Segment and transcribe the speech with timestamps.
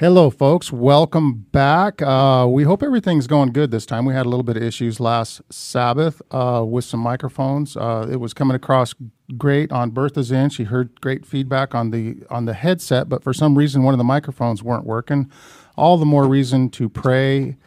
[0.00, 0.72] Hello, folks.
[0.72, 2.00] Welcome back.
[2.00, 4.06] Uh, we hope everything's going good this time.
[4.06, 7.76] We had a little bit of issues last Sabbath uh, with some microphones.
[7.76, 8.94] Uh, it was coming across
[9.36, 10.54] great on Bertha's end.
[10.54, 13.98] She heard great feedback on the on the headset, but for some reason, one of
[13.98, 15.30] the microphones weren't working.
[15.76, 17.58] All the more reason to pray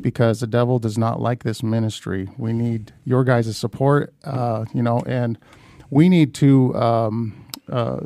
[0.00, 2.26] because the devil does not like this ministry.
[2.38, 5.38] We need your guys' support, uh, you know, and
[5.90, 8.00] we need to um, uh,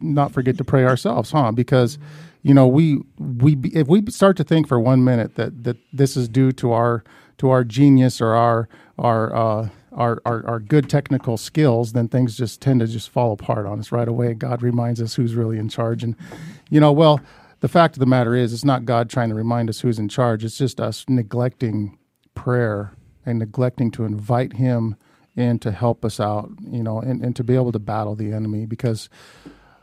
[0.00, 1.52] not forget to pray ourselves, huh?
[1.52, 1.96] Because
[2.42, 6.16] you know, we we if we start to think for one minute that that this
[6.16, 7.04] is due to our
[7.38, 12.36] to our genius or our our uh, our, our, our good technical skills, then things
[12.36, 14.34] just tend to just fall apart on us right away.
[14.34, 16.14] God reminds us who's really in charge, and
[16.70, 17.20] you know, well,
[17.60, 20.08] the fact of the matter is, it's not God trying to remind us who's in
[20.08, 20.44] charge.
[20.44, 21.98] It's just us neglecting
[22.34, 22.92] prayer
[23.26, 24.96] and neglecting to invite Him
[25.36, 28.32] in to help us out, you know, and, and to be able to battle the
[28.32, 29.08] enemy because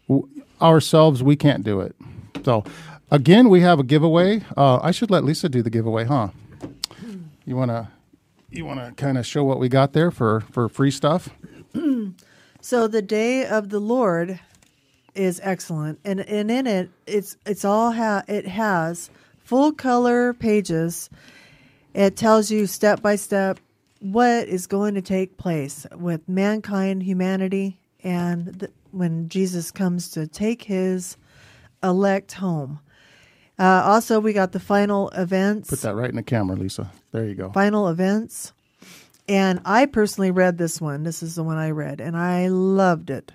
[0.07, 0.27] w-
[0.61, 1.95] ourselves we can't do it.
[2.43, 2.63] So,
[3.11, 4.43] again, we have a giveaway.
[4.55, 6.29] Uh, I should let Lisa do the giveaway, huh?
[7.45, 7.91] You wanna
[8.49, 11.29] you wanna kind of show what we got there for for free stuff?
[12.59, 14.41] So the day of the Lord
[15.15, 21.09] is excellent, and and in it, it's it's all ha- it has full color pages.
[21.93, 23.61] It tells you step by step
[24.01, 30.27] what is going to take place with mankind, humanity, and the, when Jesus comes to
[30.27, 31.15] take his
[31.83, 32.79] elect home.
[33.59, 35.69] Uh, also, we got the final events.
[35.69, 36.91] Put that right in the camera, Lisa.
[37.11, 37.51] There you go.
[37.51, 38.53] Final events.
[39.27, 41.03] And I personally read this one.
[41.03, 43.31] This is the one I read, and I loved it.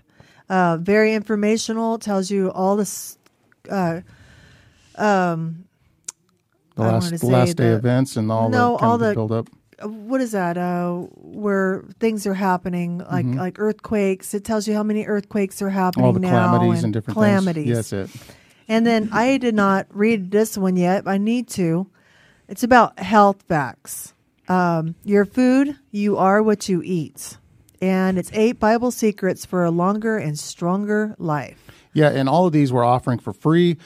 [0.48, 1.98] Uh, very informational.
[1.98, 3.19] Tells you all this.
[3.69, 4.01] Uh,
[4.97, 5.65] um,
[6.77, 9.33] The last the last day the- events and all No, the all the the- build
[9.33, 9.48] up.
[9.83, 10.56] What is that?
[10.59, 13.37] Uh, where things are happening, like Mhm.
[13.37, 14.34] like earthquakes.
[14.34, 17.64] It tells you how many earthquakes are happening All the now calamities and, different calamities.
[17.64, 17.92] things.
[17.92, 18.11] Yes, it.
[18.69, 21.03] And then I did not read this one yet.
[21.06, 21.89] I need to.
[22.48, 24.14] It's about health facts.
[24.48, 27.39] Um, your food, you are what you eat.
[27.80, 31.58] And it's eight Bible secrets for a longer and stronger life.
[31.92, 33.77] Yeah, and all of these we're offering for free.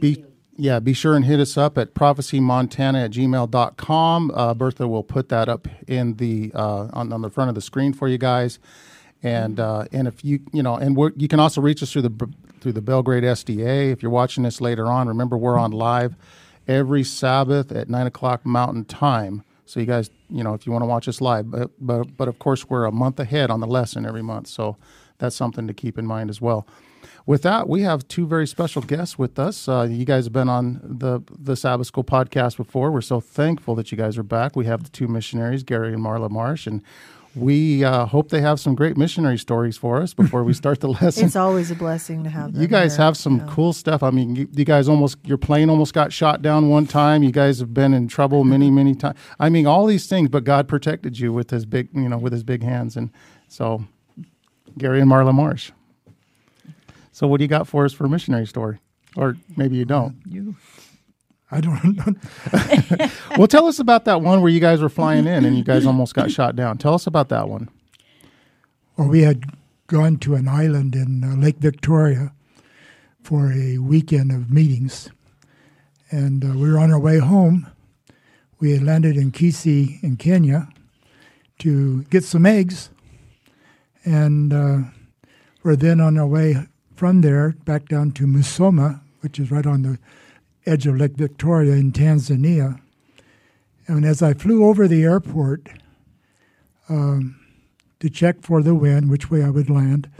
[0.00, 0.24] Be
[0.56, 4.30] yeah, be sure and hit us up at prophecymontana at gmail.com.
[4.34, 7.60] Uh, Bertha will put that up in the uh, on, on the front of the
[7.60, 8.58] screen for you guys.
[9.22, 12.30] And uh, and if you you know and you can also reach us through the
[12.60, 13.92] through the Belgrade SDA.
[13.92, 16.14] If you're watching this later on, remember we're on live
[16.66, 19.42] every Sabbath at nine o'clock Mountain Time.
[19.66, 22.28] So you guys, you know, if you want to watch us live, but but but
[22.28, 24.48] of course we're a month ahead on the lesson every month.
[24.48, 24.76] So
[25.18, 26.66] that's something to keep in mind as well.
[27.26, 29.68] With that, we have two very special guests with us.
[29.68, 32.92] Uh, you guys have been on the the Sabbath School podcast before.
[32.92, 34.54] We're so thankful that you guys are back.
[34.54, 36.82] We have the two missionaries, Gary and Marla Marsh, and
[37.34, 40.88] we uh, hope they have some great missionary stories for us before we start the
[41.00, 41.26] lesson.
[41.26, 42.62] It's always a blessing to have them.
[42.62, 43.04] You guys here.
[43.04, 44.04] have some cool stuff.
[44.04, 47.24] I mean, you, you guys almost your plane almost got shot down one time.
[47.24, 49.18] You guys have been in trouble many, many times.
[49.40, 52.32] I mean, all these things, but God protected you with His big, you know, with
[52.32, 52.96] His big hands.
[52.96, 53.10] And
[53.48, 53.84] so,
[54.78, 55.72] Gary and Marla Marsh.
[57.16, 58.78] So, what do you got for us for a missionary story?
[59.16, 60.16] Or maybe you don't.
[60.26, 60.54] You
[61.50, 63.08] I don't know.
[63.38, 65.86] well, tell us about that one where you guys were flying in and you guys
[65.86, 66.76] almost got shot down.
[66.76, 67.70] Tell us about that one.
[68.98, 69.44] Well, we had
[69.86, 72.34] gone to an island in uh, Lake Victoria
[73.22, 75.08] for a weekend of meetings,
[76.10, 77.66] and uh, we were on our way home.
[78.58, 80.68] We had landed in Kisii in Kenya
[81.60, 82.90] to get some eggs,
[84.04, 84.78] and uh,
[85.62, 86.66] we're then on our way
[86.96, 89.98] from there back down to Musoma, which is right on the
[90.66, 92.80] edge of Lake Victoria in Tanzania.
[93.86, 95.68] And as I flew over the airport,
[96.88, 97.38] um,
[98.00, 100.10] to check for the wind, which way I would land.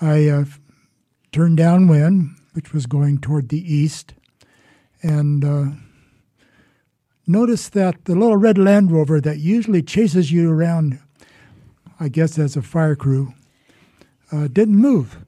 [0.00, 0.44] I uh,
[1.30, 4.14] turned downwind, which was going toward the east,
[5.02, 5.64] and uh,
[7.26, 10.98] noticed that the little red Land Rover that usually chases you around,
[12.00, 13.32] I guess as a fire crew,
[14.32, 15.18] uh, didn't move.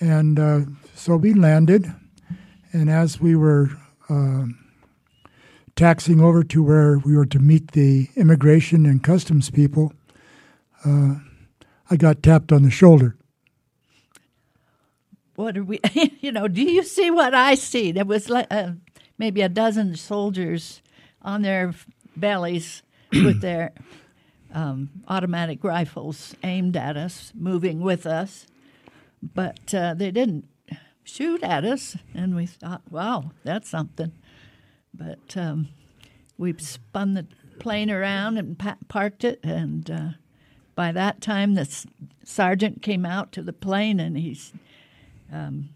[0.00, 0.60] And uh,
[0.94, 1.92] so we landed,
[2.72, 3.70] and as we were
[4.08, 4.58] um
[5.76, 9.92] taxiing over to where we were to meet the immigration and customs people,
[10.84, 11.14] uh,
[11.88, 13.16] I got tapped on the shoulder.
[15.36, 15.78] what are we?
[16.20, 17.92] You know, do you see what I see?
[17.92, 18.72] There was like uh,
[19.18, 20.82] maybe a dozen soldiers
[21.22, 21.74] on their
[22.16, 23.70] bellies with their
[24.52, 28.46] um, automatic rifles aimed at us, moving with us,
[29.22, 30.48] but uh, they didn't
[31.04, 34.12] shoot at us, and we thought, "Wow, that's something."
[34.94, 35.68] But um,
[36.36, 37.26] we spun the
[37.58, 40.08] plane around and pa- parked it, and uh,
[40.74, 41.86] by that time, the s-
[42.24, 44.38] sergeant came out to the plane, and he
[45.32, 45.70] um,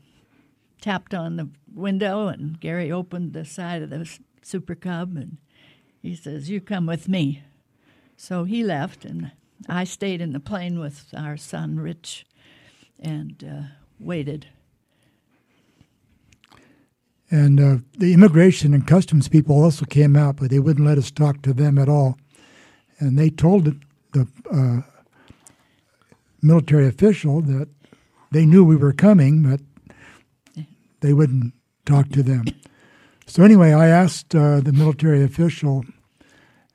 [0.80, 4.08] tapped on the window, and Gary opened the side of the
[4.42, 5.38] Super Cub, and
[6.00, 7.42] he says, "You come with me."
[8.16, 9.32] So he left, and
[9.68, 12.24] I stayed in the plane with our son Rich,
[13.02, 13.62] and uh,
[13.98, 14.46] waited.
[17.30, 21.10] And uh, the immigration and customs people also came out, but they wouldn't let us
[21.10, 22.18] talk to them at all.
[22.98, 23.80] And they told
[24.12, 24.82] the, uh,
[26.42, 27.68] military official that
[28.32, 29.60] they knew we were coming, but
[31.00, 31.54] they wouldn't
[31.86, 32.44] talk to them.
[33.26, 35.84] So anyway, I asked uh, the military official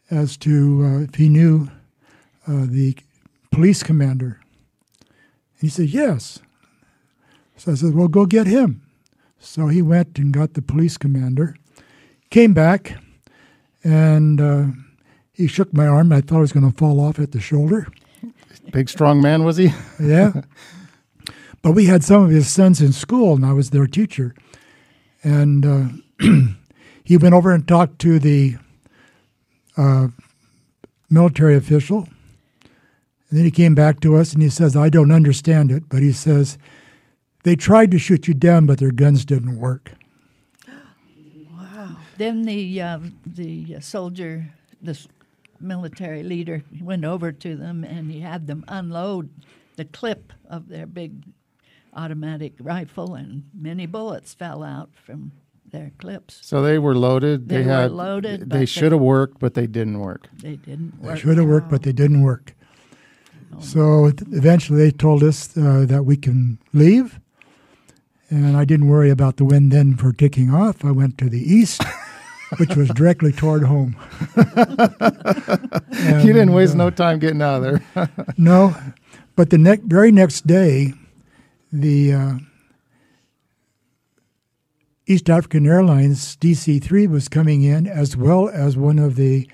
[0.10, 1.70] as to uh, if he knew
[2.48, 2.98] uh, the
[3.52, 4.40] police commander.
[5.60, 6.40] He said yes.
[7.56, 8.82] So I said, "Well, go get him."
[9.40, 11.56] So he went and got the police commander,
[12.30, 12.98] came back,
[13.84, 14.66] and uh,
[15.34, 16.12] he shook my arm.
[16.12, 17.88] I thought I was going to fall off at the shoulder.
[18.72, 19.72] Big strong man was he?
[20.00, 20.42] Yeah.
[21.62, 24.36] but we had some of his sons in school, and I was their teacher.
[25.24, 25.86] And uh,
[27.04, 28.58] he went over and talked to the
[29.78, 30.08] uh,
[31.10, 32.10] military official.
[33.30, 36.02] And then he came back to us and he says, I don't understand it, but
[36.02, 36.58] he says,
[37.44, 39.92] they tried to shoot you down, but their guns didn't work.
[41.52, 41.98] Wow.
[42.18, 44.48] Then the uh, the soldier,
[44.82, 44.98] the
[45.60, 49.30] military leader, went over to them and he had them unload
[49.76, 51.24] the clip of their big
[51.94, 55.32] automatic rifle, and many bullets fell out from
[55.70, 56.40] their clips.
[56.44, 57.50] So they were loaded.
[57.50, 60.28] They They, were had loaded, They they- should have worked, but they didn't work.
[60.42, 62.54] They didn't They should have worked, but they didn't work.
[63.60, 67.20] So eventually they told us uh, that we can leave.
[68.30, 70.84] And I didn't worry about the wind then for taking off.
[70.84, 71.82] I went to the east,
[72.58, 73.96] which was directly toward home.
[74.36, 78.10] you didn't waste uh, no time getting out of there.
[78.38, 78.76] No,
[79.36, 80.94] but the ne- very next day,
[81.72, 82.34] the uh,
[85.06, 89.50] East African Airlines DC 3 was coming in, as well as one of the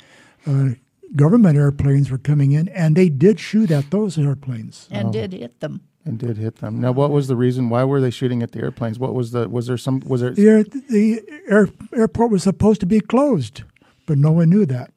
[0.48, 0.70] uh,
[1.16, 4.88] government airplanes were coming in, and they did shoot at those airplanes.
[4.92, 5.12] and Oh.
[5.12, 5.82] did hit them.
[6.06, 6.82] and did hit them.
[6.82, 7.70] Now, what was the reason?
[7.70, 9.00] Why were they shooting at the airplanes?
[9.00, 9.48] What was the?
[9.48, 10.02] Was there some?
[10.06, 10.32] Was there?
[10.32, 13.64] The, air, the air, airport was supposed to be closed,
[14.06, 14.92] but no one knew that.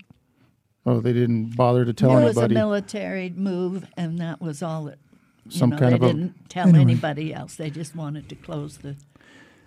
[0.85, 2.31] Oh, they didn't bother to tell anybody.
[2.31, 4.89] it was a military move, and that was all.
[4.89, 4.99] It,
[5.45, 6.81] you Some know, kind they of a- didn't tell Anyway.
[6.81, 7.55] anybody else.
[7.55, 8.97] They just wanted to close the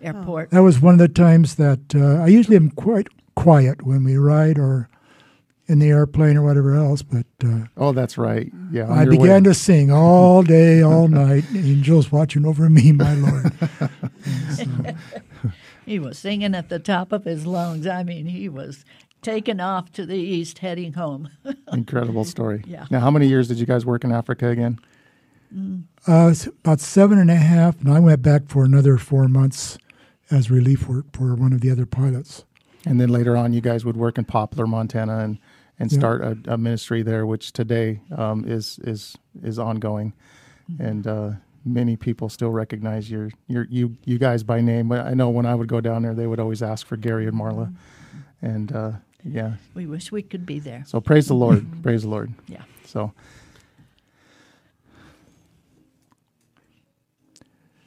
[0.01, 0.49] airport.
[0.51, 4.17] That was one of the times that uh, I usually am quite quiet when we
[4.17, 4.89] ride or
[5.69, 8.51] in the airplane or whatever else, but uh, oh, that's right.
[8.71, 9.49] Yeah, I began way.
[9.49, 11.45] to sing all day, all night.
[11.55, 13.53] Angels watching over me, my Lord.
[15.89, 17.87] He was singing at the top of his lungs.
[17.87, 18.85] I mean, he was
[19.23, 21.31] taken off to the east, heading home.
[21.73, 22.63] Incredible story.
[22.67, 22.85] Yeah.
[22.91, 24.77] Now, how many years did you guys work in Africa again?
[26.05, 29.79] Uh, about seven and a half, and I went back for another four months
[30.29, 32.45] as relief work for one of the other pilots.
[32.85, 35.39] And then later on, you guys would work in Poplar, Montana, and
[35.79, 35.97] and Yeah.
[35.97, 40.13] start a, a ministry there, which today um, is is is ongoing,
[40.71, 40.85] Mm-hmm.
[40.85, 41.31] and uh,
[41.65, 44.87] many people still recognize your your you you guys by name.
[44.89, 47.25] But I know when I would go down there, they would always ask for Gary
[47.27, 48.45] and Marla, Mm-hmm.
[48.45, 48.91] and uh,
[49.23, 49.53] yeah.
[49.73, 50.83] We wish we could be there.
[50.85, 52.33] So praise the Lord, praise the Lord.
[52.47, 52.63] Yeah.
[52.85, 53.11] So.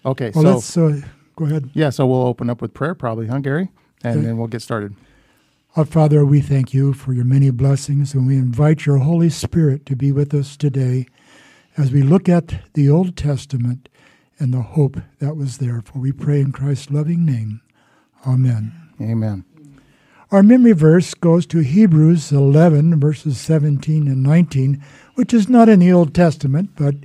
[0.04, 1.06] Okay, Well, so let's uh,
[1.36, 1.70] go ahead.
[1.74, 3.68] yeah, so we'll open up with prayer, probably, huh, Gary?
[4.02, 4.26] And Okay.
[4.26, 4.96] then we'll get started.
[5.74, 9.86] Our Father, we thank you for your many blessings, and we invite your Holy Spirit
[9.86, 11.06] to be with us today
[11.78, 13.88] as we look at the Old Testament
[14.38, 15.80] and the hope that was there.
[15.80, 17.62] For we pray in Christ's loving name.
[18.26, 18.70] Amen.
[19.00, 19.46] Amen.
[20.30, 25.78] Our memory verse goes to Hebrews 11, verses 17 and 19, which is not in
[25.78, 26.96] the Old Testament, but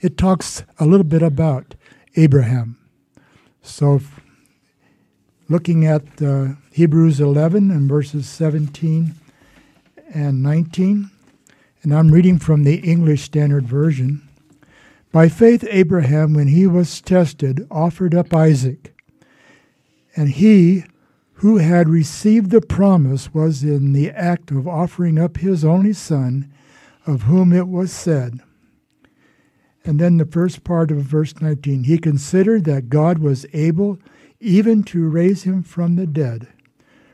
[0.00, 1.76] it talks a little bit about
[2.16, 2.78] Abraham.
[3.62, 4.00] So,
[5.48, 9.14] looking at uh, Hebrews 11 and verses 17
[10.12, 11.10] and 19,
[11.82, 14.28] and I'm reading from the English Standard Version.
[15.10, 18.94] By faith, Abraham, when he was tested, offered up Isaac.
[20.14, 20.84] And he,
[21.34, 26.52] who had received the promise, was in the act of offering up his only son,
[27.06, 28.40] of whom it was said.
[29.84, 33.98] And then the first part of verse 19 he considered that God was able
[34.40, 36.48] even to raise him from the dead,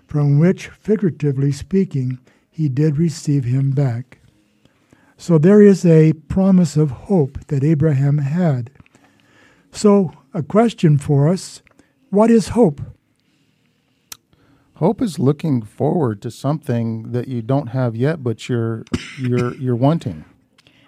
[0.07, 2.19] from which, figuratively speaking,
[2.51, 4.19] he did receive him back.
[5.17, 8.71] So there is a promise of hope that Abraham had.
[9.73, 11.63] So, a question for us
[12.11, 12.81] what is hope?
[14.77, 18.85] Hope is looking forward to something that you don't have yet, but you're
[19.19, 20.25] you're you're wanting.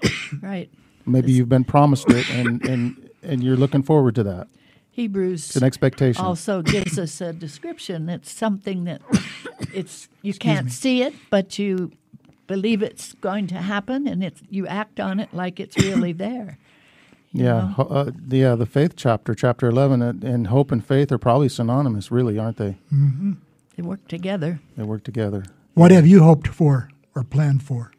[0.42, 0.68] Right.
[1.06, 4.48] Maybe you've been promised it, and and and you're looking forward to that.
[4.96, 6.24] Hebrews It's an expectation.
[6.24, 8.08] also gives us a description.
[8.08, 9.00] It's something that
[9.74, 11.92] it's you can't see it, but you
[12.46, 16.56] believe it's going to happen, and it's you act on it like it's really there.
[17.32, 21.12] yeah, ho- uh, the uh, the faith chapter, chapter eleven, and, and hope and faith
[21.12, 22.76] are probably synonymous, really, aren't they?
[23.76, 24.60] They work together.
[24.76, 25.44] They work together.
[25.74, 27.92] What have you hoped for or planned for?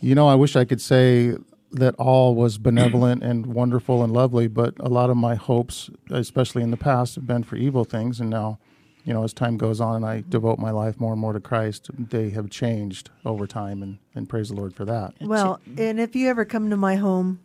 [0.00, 1.36] You know, I wish I could say
[1.70, 6.62] that all was benevolent and wonderful and lovely, but a lot of my hopes, especially
[6.62, 8.20] in the past, have been for evil things.
[8.20, 8.58] And now,
[9.04, 11.40] you know, as time goes on and I devote my life more and more to
[11.40, 15.14] Christ, they have changed over time, and, and praise the Lord for that.
[15.20, 17.40] Well, and if you ever come to my home,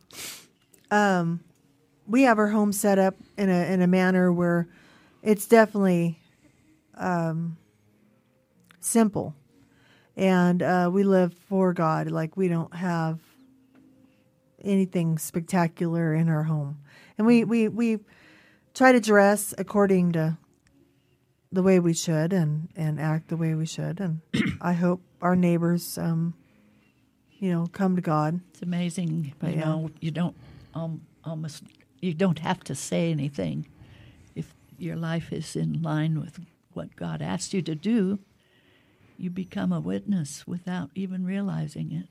[0.90, 1.42] um,
[2.08, 4.68] we have our home set up in a in a manner where
[5.22, 6.20] it's definitely
[6.96, 7.58] um,
[8.82, 9.34] simple,
[10.16, 12.12] and uh, we live for God.
[12.12, 13.20] Like we don't have
[14.64, 16.80] anything spectacular in our home,
[17.18, 18.00] and we we we
[18.74, 20.38] try to dress according to
[21.52, 24.22] the way we should and and act the way we should, and
[24.62, 25.98] I hope our neighbors.
[25.98, 26.34] Um,
[27.44, 28.40] you know, come to God.
[28.52, 29.34] It's amazing.
[29.38, 29.66] But you yeah.
[29.66, 30.36] know, you don't
[30.74, 31.64] um, almost
[32.00, 33.68] you don't have to say anything
[34.34, 36.40] if your life is in line with
[36.72, 38.20] what God asked you to do.
[39.18, 42.08] You become a witness without even realizing it.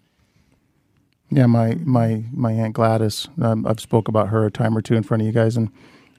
[1.30, 3.28] Yeah, my my my aunt Gladys.
[3.40, 5.70] Um, I've spoke about her a time or two in front of you guys, and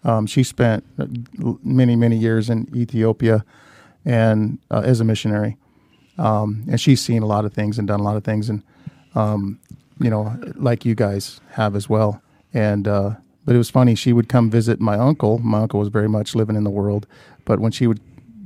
[0.04, 1.06] um, she spent uh,
[1.64, 3.46] many many years in Ethiopia,
[4.06, 5.58] and uh, as a missionary,
[6.18, 8.64] um, and she's seen a lot of things and done a lot of things, and
[9.14, 9.60] um,
[10.00, 12.22] you know, like you guys have as well.
[12.54, 13.12] And uh,
[13.46, 13.94] but it was funny.
[13.94, 15.38] She would come visit my uncle.
[15.40, 17.06] My uncle was very much living in the world,
[17.46, 18.00] but when she would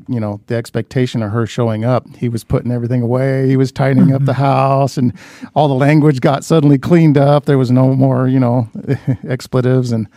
[0.08, 3.72] you know the expectation of her showing up he was putting everything away he was
[3.72, 5.14] tidying up the house and
[5.54, 8.70] all the language got suddenly cleaned up there was no more you know
[9.28, 10.08] expletives and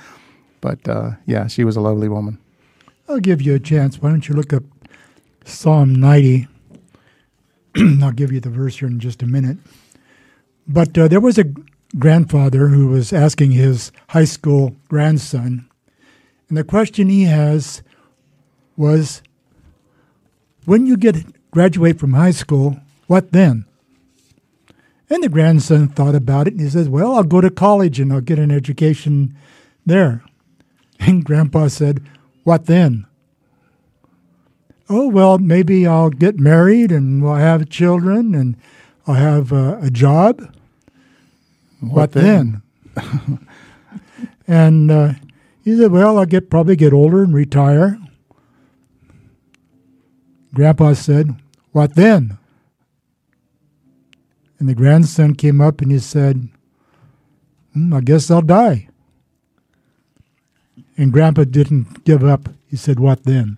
[0.61, 2.39] but uh, yeah she was a lovely woman
[3.11, 4.01] I'll give you a chance.
[4.01, 4.63] Why don't you look up
[5.45, 6.47] Psalm 90?
[8.01, 9.59] I'll give you the verse here in just a minute.
[10.69, 11.53] But uh, there was a
[11.99, 15.69] grandfather who was asking his high school grandson,
[16.49, 17.83] and the question he has
[18.77, 19.23] was,
[20.71, 23.65] "When you get graduate from high school, what then?"
[25.11, 28.13] And the grandson thought about it, and he says, "Well, I'll go to college and
[28.13, 29.35] I'll get an education
[29.85, 30.23] there."
[31.01, 32.03] And Grandpa said,
[32.45, 33.07] "What then?"
[34.89, 38.57] Oh, well, maybe I'll get married and we'll have children and
[39.07, 40.55] I'll have uh, a job.
[41.81, 42.63] What, then?
[44.47, 45.13] and uh,
[45.65, 47.99] he said, Well, I'll get probably get older and retire.
[50.55, 51.37] Grandpa said,
[51.73, 52.39] What then?
[54.59, 56.49] And the grandson came up and he said,
[57.73, 58.89] "Hmm, I guess I'll die.
[60.99, 62.51] And Grandpa didn't give up.
[62.67, 63.57] He said, What then?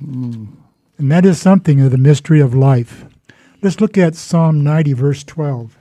[0.00, 0.56] And
[0.98, 3.04] that is something of the mystery of life.
[3.62, 5.76] Let's look at Psalm 90, verse 12.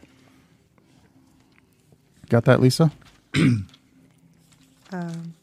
[2.29, 2.91] got that lisa
[4.91, 5.33] Um,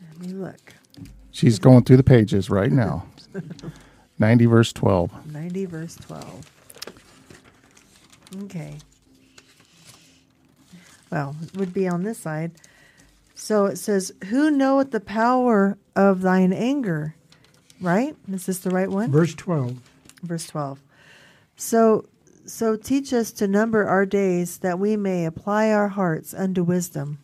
[0.00, 0.74] let me look.
[1.32, 3.06] She's going through the pages right now
[4.18, 6.50] 90 verse 12 90 verse 12.
[8.44, 8.78] Okay.
[11.10, 12.52] Well, it would be on this side.
[13.34, 17.14] So it says, Who knoweth the power of thine anger?
[17.80, 18.16] Right?
[18.30, 19.10] Is this the right one?
[19.10, 19.78] Verse 12.
[20.22, 20.80] Verse 12.
[21.56, 22.06] So
[22.44, 27.18] so teach us to number our days that we may apply our hearts unto wisdom.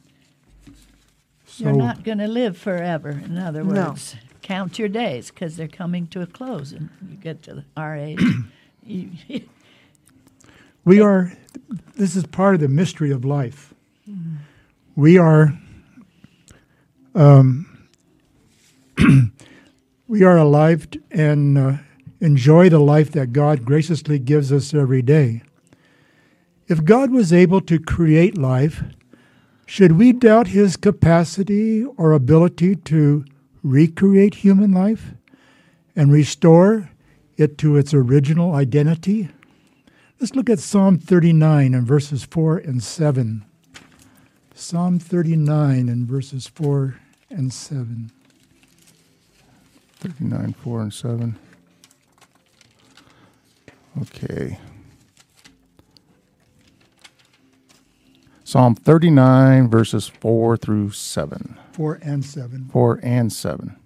[1.60, 3.10] You're not going to live forever.
[3.10, 3.88] In other No.
[3.90, 7.96] words, count your days because they're coming to a close, and you get to our
[7.96, 8.22] age.
[8.84, 9.10] you,
[10.84, 11.32] We are,
[11.96, 13.74] this is part of the mystery of life.
[14.96, 15.58] We are,
[17.14, 17.88] um,
[20.08, 21.72] we are alive and uh,
[22.20, 25.42] enjoy the life that God graciously gives us every day.
[26.68, 28.82] If God was able to create life,
[29.68, 33.22] should we doubt his capacity or ability to
[33.62, 35.12] recreate human life
[35.94, 36.88] and restore
[37.36, 39.28] it to its original identity?
[40.18, 43.44] Let's look at Psalm 39 and verses 4 and 7.
[44.54, 46.98] Psalm 39 and verses 4
[47.28, 48.10] and 7.
[49.96, 51.38] 39 4 and 7
[54.00, 54.58] okay
[58.48, 62.70] psalm 39 verses 4 through 7 4 and 7.
[62.72, 63.76] 4 and 7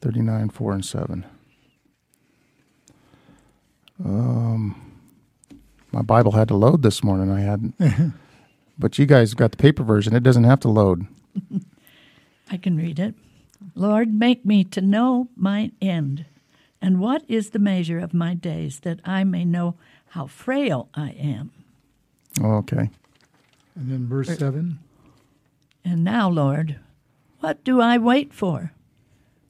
[0.00, 1.26] 39 4 and 7
[4.04, 4.92] um
[5.92, 7.74] my bible had to load this morning i hadn't.
[8.78, 10.14] but you guys got the paper version.
[10.14, 11.06] It doesn't have to load.
[12.50, 13.14] I can read it.
[13.74, 16.24] Lord, make me to know my end,
[16.80, 19.74] and what is the measure of my days, that I may know
[20.10, 21.50] how frail I am.
[22.40, 22.90] Okay.
[23.74, 24.78] And then verse 7.
[25.84, 26.78] And now, Lord,
[27.40, 28.72] what do I wait for?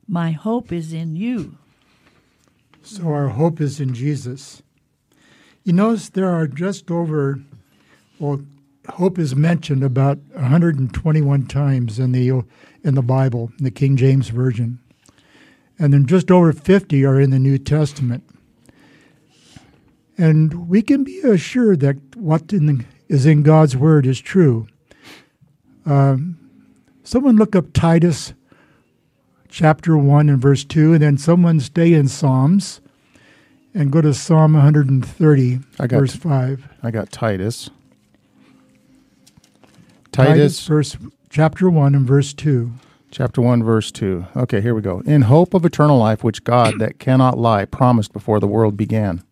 [0.06, 1.56] My hope is in you.
[2.82, 4.62] So our hope is in Jesus.
[5.64, 7.40] You notice there are just over,
[8.18, 8.40] well,
[8.88, 12.42] hope is mentioned about 121 times in the
[12.84, 14.78] in the Bible, in the King James version,
[15.78, 18.24] and then just over 50 are in the New Testament.
[20.18, 24.66] And we can be assured that what in the, is in God's Word is true.
[25.86, 26.38] Um,
[27.04, 28.34] someone look up Titus
[29.48, 32.80] chapter 1 and verse 2, and then someone stay in Psalms
[33.74, 36.68] and go to Psalm 130, I got verse 5.
[36.82, 37.70] I got Titus.
[40.10, 40.96] Titus, Titus, verse,
[41.30, 42.72] chapter 1 and verse 2.
[43.12, 44.26] chapter 1, verse 2.
[44.36, 45.00] Okay, here we go.
[45.00, 49.22] In hope of eternal life, which God, that cannot lie, promised before the world began.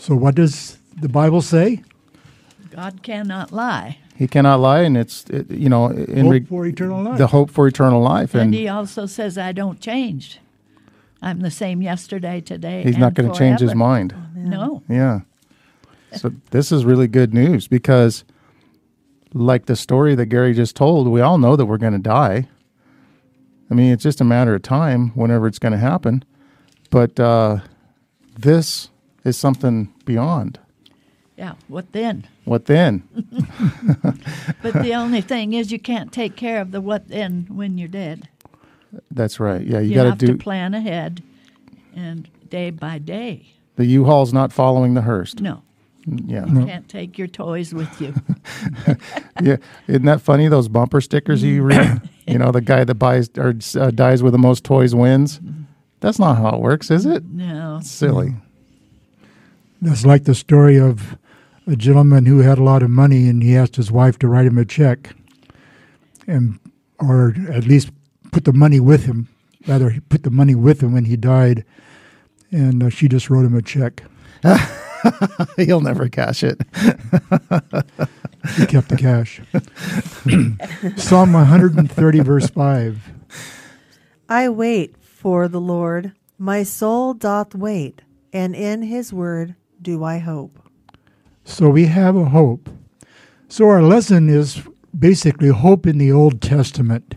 [0.00, 1.82] So, what does the Bible say?
[2.70, 3.98] God cannot lie.
[4.16, 7.18] He cannot lie, and it's, it, you know, in Hope reg- for eternal life.
[7.18, 8.34] the hope for eternal life.
[8.34, 10.38] And And he also says, I don't change.
[11.20, 12.82] I'm the same yesterday, today.
[12.82, 14.14] he's and not going to change his forever." mind.
[14.34, 14.82] No.
[14.88, 15.20] Yeah.
[16.16, 18.24] So this is really good news because,
[19.34, 22.48] like the story that Gary just told, we all know that we're going to die.
[23.70, 26.24] I mean, it's just a matter of time whenever it's going to happen.
[26.90, 27.58] But uh,
[28.38, 28.89] this
[29.24, 30.58] is something beyond.
[31.36, 31.54] Yeah.
[31.68, 32.26] What then?
[32.44, 33.02] What then?
[34.62, 37.88] But the only thing is, you can't take care of the what then when you're
[37.88, 38.28] dead.
[39.10, 39.66] That's right.
[39.66, 41.22] Yeah, you, You, got have to do to plan ahead,
[41.96, 43.46] and day by day.
[43.76, 45.34] the U-Haul's not following the hearse.
[45.36, 45.62] No,
[46.06, 48.12] Yeah, you can't take your toys with you.
[49.42, 49.56] yeah.
[49.86, 50.48] Isn't that funny?
[50.48, 52.02] Those bumper stickers you read.
[52.26, 55.40] you know, the guy that buys or uh, dies with the most toys wins.
[56.00, 57.24] That's not how it works, is it?
[57.24, 57.80] No.
[57.82, 58.34] Silly.
[59.82, 61.16] That's like the story of
[61.66, 64.46] a gentleman who had a lot of money and he asked his wife to write
[64.46, 65.14] him a check,
[66.26, 66.58] and
[66.98, 67.90] or at least
[68.30, 69.28] put the money with him.
[69.66, 71.64] Rather, he put the money with him when he died,
[72.50, 74.02] and uh, she just wrote him a check.
[75.56, 76.60] He'll never cash it.
[78.56, 79.40] He kept the cash.
[80.96, 83.10] Psalm 130, verse 5.
[84.28, 86.12] I wait for the Lord.
[86.38, 90.58] My soul doth wait, and in his word do I hope.
[91.44, 92.68] So we have a hope.
[93.48, 94.62] So our lesson is
[94.98, 97.14] basically hope in the Old Testament.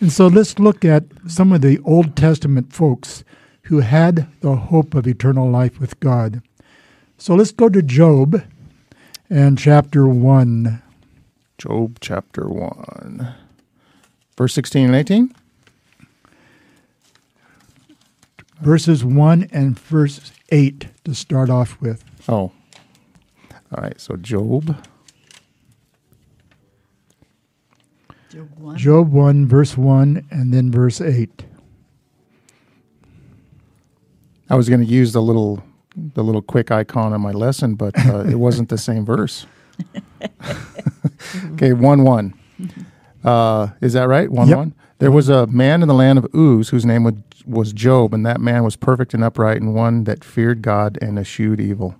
[0.00, 3.24] And so let's look at some of the Old Testament folks
[3.62, 6.40] who had the hope of eternal life with God.
[7.18, 8.42] So let's go to Job
[9.28, 10.82] and chapter 1.
[11.58, 13.34] Job chapter 1,
[14.36, 15.34] verse 16 and 18.
[18.60, 22.04] Verses 1 and verse 8 to start off with.
[22.28, 22.52] Oh.
[23.72, 24.76] All right, so Job.
[28.30, 28.76] Job 1.
[28.76, 31.44] Job 1, verse 1, and then verse 8.
[34.50, 35.62] I was going to use the little
[36.14, 39.46] the little quick icon on my lesson, but uh, it wasn't the same verse.
[41.54, 42.34] okay, 1 1.
[43.24, 44.30] Uh, is that right?
[44.30, 44.56] 1 Yep.
[44.56, 44.74] 1?
[44.98, 48.40] There was a man in the land of Uz whose name was, Job, and that
[48.40, 51.94] man was perfect and upright, and one that feared God and eschewed evil.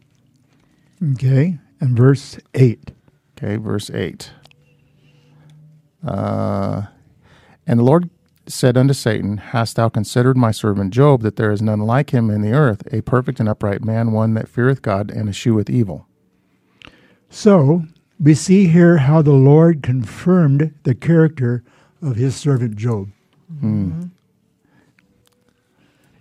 [1.13, 2.91] Okay, and verse 8.
[3.37, 4.33] Okay, verse 8.
[6.05, 6.83] Uh,
[7.67, 8.11] and the Lord
[8.49, 12.31] said unto Satan, Hast thou considered my servant Job, that there is none like him
[12.31, 16.09] in the earth, a perfect and upright man, one that feareth God and escheweth evil?
[17.31, 17.85] So
[18.19, 21.63] we see here how the Lord confirmed the character
[22.03, 23.11] of his servant Job.
[23.61, 24.05] Hmm.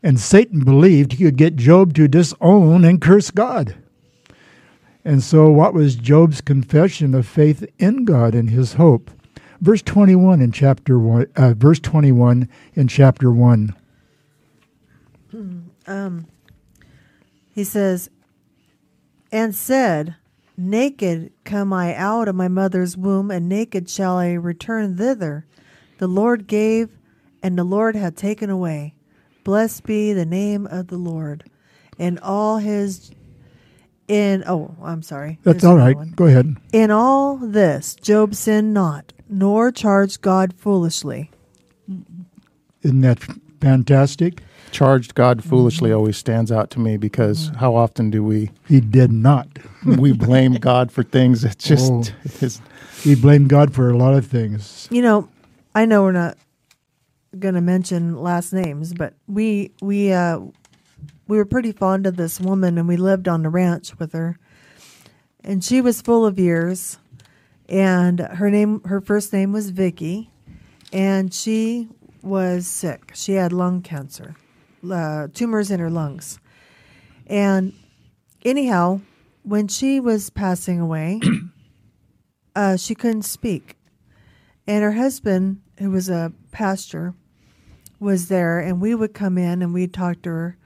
[0.03, 3.75] And Satan believed he could get Job to disown and curse God.
[5.03, 9.09] And so, what was Job's confession of faith in God and his hope?
[9.61, 13.75] Verse 21 in chapter 1, uh, verse 21 in chapter 1.
[15.31, 16.27] Hmm, um,
[17.53, 18.09] he says,
[19.31, 20.15] And said,
[20.57, 25.45] Naked come I out of my mother's womb, and naked shall I return thither.
[25.97, 26.89] The Lord gave,
[27.41, 28.93] and the Lord hath taken away.
[29.43, 31.49] Blessed be the name of the Lord.
[31.97, 33.11] In all his
[34.07, 35.39] in oh, I'm sorry.
[35.43, 36.13] That's There's all one.
[36.15, 36.55] Go ahead.
[36.71, 41.31] In all this Job sinned not, nor charged God foolishly.
[42.83, 43.19] Isn't that
[43.59, 44.43] fantastic?
[44.71, 45.49] Charged God mm-hmm.
[45.49, 47.57] foolishly always stands out to me because mm-hmm.
[47.57, 49.47] how often do we He did not.
[49.85, 51.67] we blame God for things that oh.
[51.67, 52.45] just Oh.
[52.45, 52.61] is
[53.01, 54.87] He blamed God for a lot of things.
[54.91, 55.29] You know,
[55.77, 56.39] I know we're not
[57.37, 60.39] going to mention last names, but we we uh,
[61.27, 64.39] we were pretty fond of this woman, and we lived on the ranch with her,
[65.43, 66.97] and she was full of years,
[67.69, 70.31] and her name her first name was Vicky,
[70.91, 71.89] and she
[72.23, 73.11] was sick.
[73.13, 74.35] She had lung cancer,
[74.91, 76.39] uh, tumors in her lungs,
[77.27, 77.71] and
[78.43, 79.01] anyhow,
[79.43, 81.21] when she was passing away,
[82.55, 83.75] uh, she couldn't speak.
[84.69, 87.13] And her husband, who was a pastor,
[87.99, 90.57] was there, and we would come in and we'd talk to her.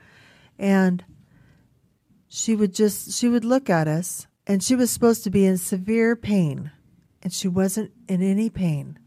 [0.60, 1.04] And
[2.28, 5.58] she would just, she would look at us, and she was supposed to be in
[5.58, 6.72] severe pain,
[7.24, 8.98] and she wasn't in any pain.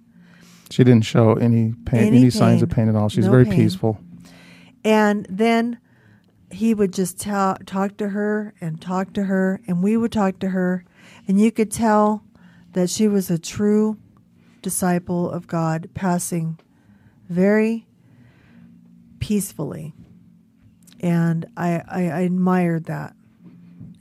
[0.71, 2.87] she didn't show any pain Any any, signs of pain.
[2.87, 3.09] pain at all.
[3.09, 3.55] She's No very pain.
[3.57, 3.99] peaceful.
[4.85, 5.79] And then
[6.51, 10.39] he would just ta- talk to her and talk to her, and we would talk
[10.41, 10.85] to her,
[11.29, 12.23] and you could tell
[12.73, 13.97] that she was a true
[14.65, 16.59] disciple of God, passing
[17.29, 17.87] very
[19.21, 19.93] peacefully.
[21.01, 23.15] And I, I, I admired that.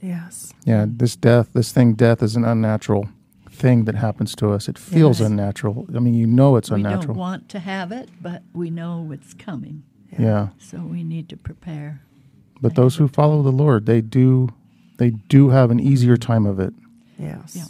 [0.00, 0.52] Yes.
[0.64, 3.08] Yeah, this death, this thing, death is an unnatural
[3.50, 4.68] thing that happens to us.
[4.68, 5.28] It feels Yes.
[5.28, 5.86] unnatural.
[5.94, 7.00] I mean, you know it's unnatural.
[7.00, 9.84] we don't want to have it, but we know it's coming.
[10.18, 12.00] yeah, So we need to prepare.
[12.60, 14.48] but those who follow the Lord, they do,
[14.98, 16.72] they do have an easier time of it.
[17.18, 17.54] Yes.
[17.56, 17.64] Yeah.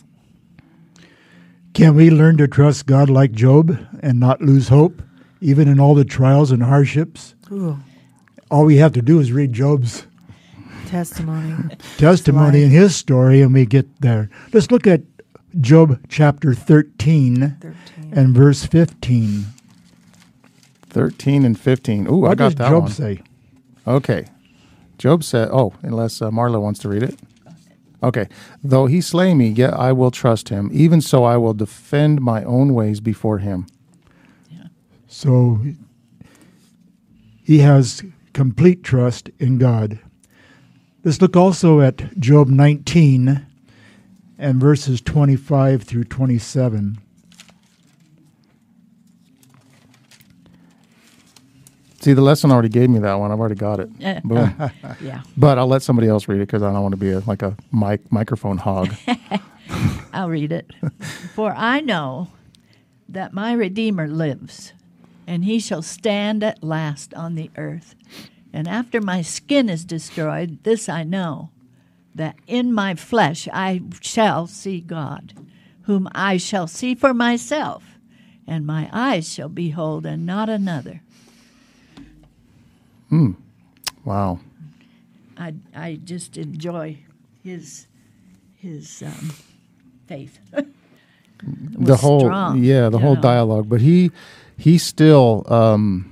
[1.74, 5.02] Can we learn to trust God like Job and not lose hope,
[5.40, 7.34] even in all the trials and hardships?
[7.50, 7.78] Ooh,
[8.50, 10.06] All we have to do is read Job's
[10.86, 11.74] testimony.
[11.96, 14.30] testimony in his story, and we get there.
[14.52, 15.02] Let's look at
[15.60, 18.12] Job chapter 13 13.
[18.12, 19.46] and verse 15.
[20.90, 22.06] Thirteen and fifteen.
[22.06, 22.92] Ooh, I what got does that Job one.
[22.92, 23.20] say?
[23.84, 24.26] Okay.
[24.96, 27.18] Job said, oh, unless uh, Marla wants to read it.
[28.04, 28.28] Okay.
[28.62, 30.68] Though he slay me, yet I will trust him.
[30.72, 33.66] Even so, I will defend my own ways before him.
[35.06, 35.60] So
[37.42, 40.00] he has complete trust in God.
[41.02, 43.46] Let's look also at Job 19
[44.38, 46.98] and verses 25 through 27.
[52.04, 53.32] See, the lesson already gave me that one.
[53.32, 53.88] I've already got it.
[53.98, 54.20] Yeah.
[54.24, 54.54] Boom.
[55.00, 55.22] Yeah.
[55.38, 57.40] but I'll let somebody else read it because I don't want to be a, like
[57.40, 58.94] a mic microphone hog.
[60.12, 60.70] I'll read it.
[61.34, 62.28] For I know
[63.08, 64.74] that my Redeemer lives,
[65.26, 67.94] and he shall stand at last on the earth.
[68.52, 71.48] And after my skin is destroyed, this I know,
[72.14, 75.32] that in my flesh I shall see God,
[75.84, 77.82] whom I shall see for myself,
[78.46, 81.00] and my eyes shall behold, and not another.
[84.04, 84.40] Wow.
[85.36, 86.98] I, I just enjoy
[87.42, 87.86] his
[88.56, 89.32] his um,
[90.06, 90.38] faith.
[91.42, 93.20] the whole strong, yeah the whole know.
[93.20, 94.10] dialogue but he
[94.56, 96.10] he still um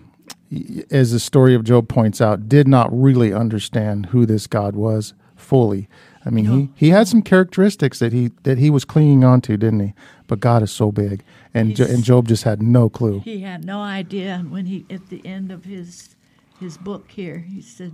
[0.91, 5.15] as the story of job points out did not really understand who this god was
[5.37, 5.89] fully
[6.27, 9.57] i mean he he had some characteristics that he that he was clinging on to
[9.57, 9.95] didn't he
[10.27, 11.23] but god is so big
[11.55, 14.35] and jo- and job just had no clue He had no idea.
[14.35, 16.15] And when he, at the end of his
[16.63, 17.93] his book here, he said,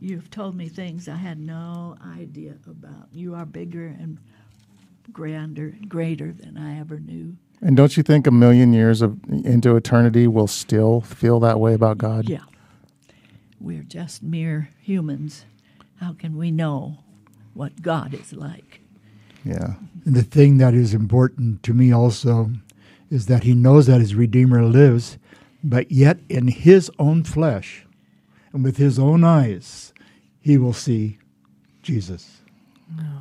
[0.00, 3.08] "You've told me things I had no idea about.
[3.12, 4.18] You are bigger and
[5.12, 9.76] grander, greater than I ever knew." and don't you think a million years of into
[9.76, 12.44] eternity will still feel that way about god Yeah,
[13.60, 15.44] we're just mere humans.
[15.96, 16.98] How can we know
[17.52, 18.80] what God is like?
[19.44, 19.74] yeah
[20.06, 22.50] And the thing that is important to me also
[23.10, 25.18] is that he knows that his Redeemer lives,
[25.62, 27.84] but yet in his own flesh
[28.52, 29.92] and with his own eyes,
[30.40, 31.18] he will see
[31.82, 32.40] Jesus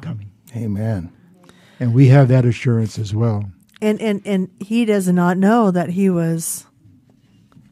[0.02, 0.32] coming.
[0.56, 1.12] amen
[1.80, 3.52] And we have that assurance as well.
[3.82, 6.66] And and and he does not know that he was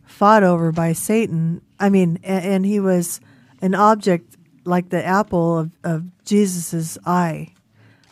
[0.05, 1.61] fought over by Satan.
[1.79, 3.19] I mean, and, and he was
[3.61, 7.53] an object like the apple of, of Jesus's eye.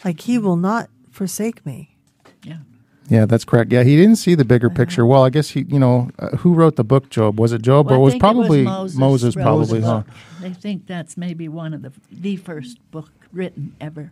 [0.04, 1.98] Like he will not forsake me.
[2.44, 2.60] Yeah.
[3.08, 5.80] Yeah that's correct yeah he didn't see the bigger picture well i guess he you
[5.80, 8.62] know uh, who wrote the book job was it job Well, or I was probably
[8.62, 10.16] it was Moses, moses probably huh book.
[10.42, 14.12] They think that's maybe one of the the first book written ever.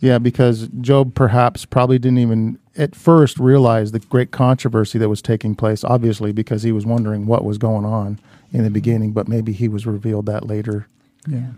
[0.00, 5.22] Yeah, because Job perhaps probably didn't even at first realize the great controversy that was
[5.22, 8.18] taking place, obviously, because he was wondering what was going on
[8.52, 10.88] in the beginning, but maybe he was revealed that later.
[11.26, 11.52] Yeah.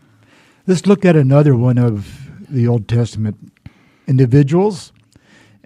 [0.67, 3.51] Let's look at another one of the Old Testament
[4.07, 4.93] individuals.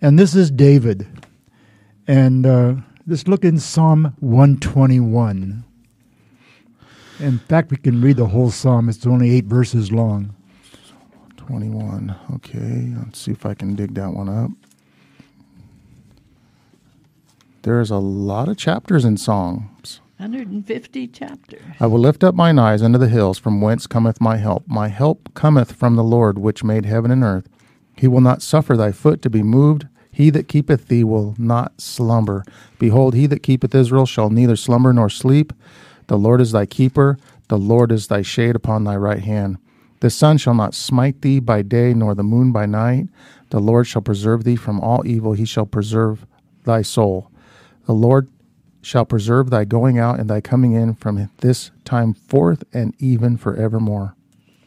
[0.01, 1.07] And this is David.
[2.07, 2.75] And uh,
[3.07, 5.65] let's look in Psalm 121.
[7.21, 8.89] In fact, we can read the whole psalm.
[8.89, 10.35] It's only eight verses long.
[11.37, 12.15] 21.
[12.35, 14.51] Okay, let's see if I can dig that one up.
[17.63, 20.01] There's a lot of chapters in Psalms.
[20.19, 21.61] 150 chapters.
[21.81, 24.65] I will lift up mine eyes unto the hills, from whence cometh my help.
[24.69, 27.49] My help cometh from the Lord, which made heaven and earth.
[27.99, 29.87] He will not suffer thy foot to be moved.
[30.13, 32.45] He that keepeth thee will not slumber.
[32.79, 35.53] Behold, he that keepeth Israel shall neither slumber nor sleep.
[36.07, 37.19] The Lord is thy keeper.
[37.49, 39.59] The Lord is thy shade upon thy right hand.
[40.01, 43.09] The sun shall not smite thee by day, nor the moon by night.
[43.51, 45.33] The Lord shall preserve thee from all evil.
[45.33, 46.25] He shall preserve
[46.65, 47.31] thy soul.
[47.87, 48.29] The Lord
[48.81, 53.37] shall preserve thy going out and thy coming in from this time forth and even
[53.37, 54.15] forevermore.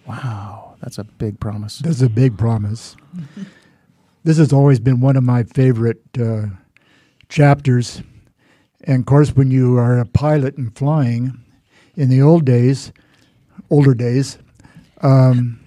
[0.05, 1.79] Wow, that's a big promise.
[1.79, 2.95] That's a big promise.
[4.23, 6.47] this has always been one of my favorite uh,
[7.29, 8.01] chapters.
[8.83, 11.39] And of course, when you are a pilot and flying,
[11.95, 12.91] in the old days,
[13.69, 14.39] older days,
[15.01, 15.59] um,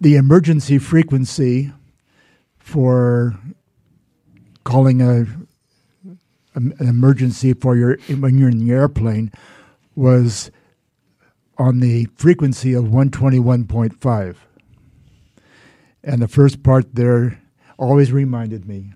[0.00, 1.72] the emergency frequency
[2.58, 3.38] for
[4.64, 5.26] calling a
[6.54, 9.30] an emergency for your when you're in the airplane
[9.94, 10.50] was
[11.58, 14.36] on the frequency of 121.5.
[16.04, 17.40] And the first part there
[17.78, 18.92] always reminded me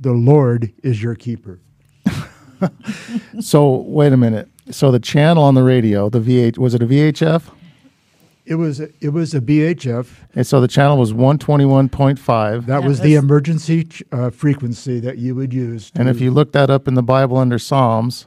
[0.00, 1.60] the Lord is your keeper.
[3.40, 4.48] so, wait a minute.
[4.70, 7.50] So, the channel on the radio, the VH, was it a VHF?
[8.46, 10.06] It was it was a VHF.
[10.34, 12.66] And so the channel was 121.5.
[12.66, 15.90] That was the emergency uh, frequency that you would use.
[15.94, 18.26] And if you look that up in the Bible under Psalms,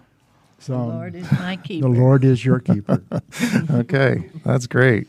[0.66, 1.88] the Lord is my keeper.
[1.88, 3.02] The Lord is your keeper.
[3.72, 5.08] okay, that's great.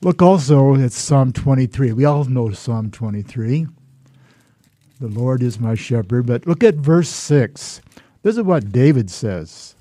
[0.00, 1.92] Look also at Psalm 23.
[1.92, 3.66] We all know Psalm 23.
[5.00, 6.26] The Lord is my shepherd.
[6.26, 7.80] But look at verse 6.
[8.22, 9.74] This is what David says.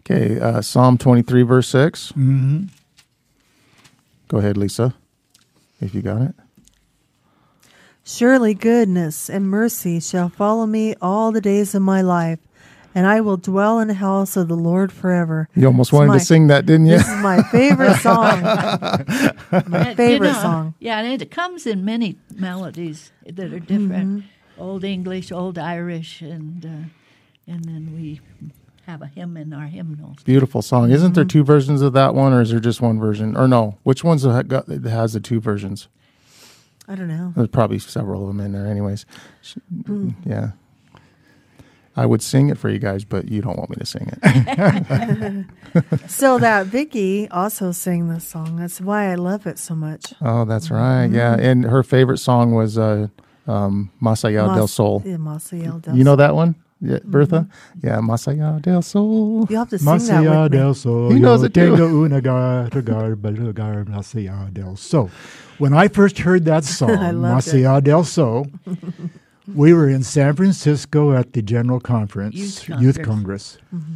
[0.00, 2.12] Okay, uh, Psalm 23, verse 6.
[2.12, 2.64] Mm-hmm.
[4.28, 4.94] Go ahead, Lisa,
[5.80, 6.34] if you got it.
[8.04, 12.40] Surely goodness and mercy shall follow me all the days of my life,
[12.96, 15.48] and I will dwell in the house of the Lord forever.
[15.54, 16.98] You almost wanted my, to sing that, didn't you?
[16.98, 18.42] This is my favorite song.
[18.42, 20.74] my favorite you know, song.
[20.80, 24.24] Yeah, and it comes in many melodies that are different.
[24.24, 24.60] Mm-hmm.
[24.60, 28.20] Old English, Old Irish, and uh, and then we
[28.86, 30.24] have a hymn in our hymnals.
[30.24, 30.90] Beautiful song.
[30.90, 31.14] Isn't mm-hmm.
[31.14, 33.36] there two versions of that one, or is there just one version?
[33.36, 35.88] Or no, which one's got, has the two versions?
[36.88, 37.32] I don't know.
[37.36, 39.06] There's probably several of them in there, anyways.
[39.84, 40.14] Mm.
[40.26, 40.52] Yeah.
[41.94, 45.46] I would sing it for you guys, but you don't want me to sing it.
[46.10, 48.56] so that Vicky also sang this song.
[48.56, 50.14] That's why I love it so much.
[50.22, 51.06] Oh, that's right.
[51.06, 51.14] Mm-hmm.
[51.14, 53.08] Yeah, and her favorite song was uh,
[53.46, 55.02] um, Mas Allá Mas, del Sol.
[55.04, 56.54] Yeah, Mas Allá del You know that one?
[56.84, 57.46] Yeah, Bertha?
[57.46, 57.86] Mm-hmm.
[57.86, 59.46] Yeah, Más allá del sol.
[59.48, 61.12] You have to sing Más allá del sol.
[61.12, 61.74] He knows it too.
[61.74, 65.10] una lugar, lugar, más del sol.
[65.58, 68.48] When I first heard that song, Masaya allá del sol,
[69.54, 72.82] we were in San Francisco at the General Conference, Youth Congress.
[72.82, 73.58] Youth Congress.
[73.72, 73.94] Mm-hmm.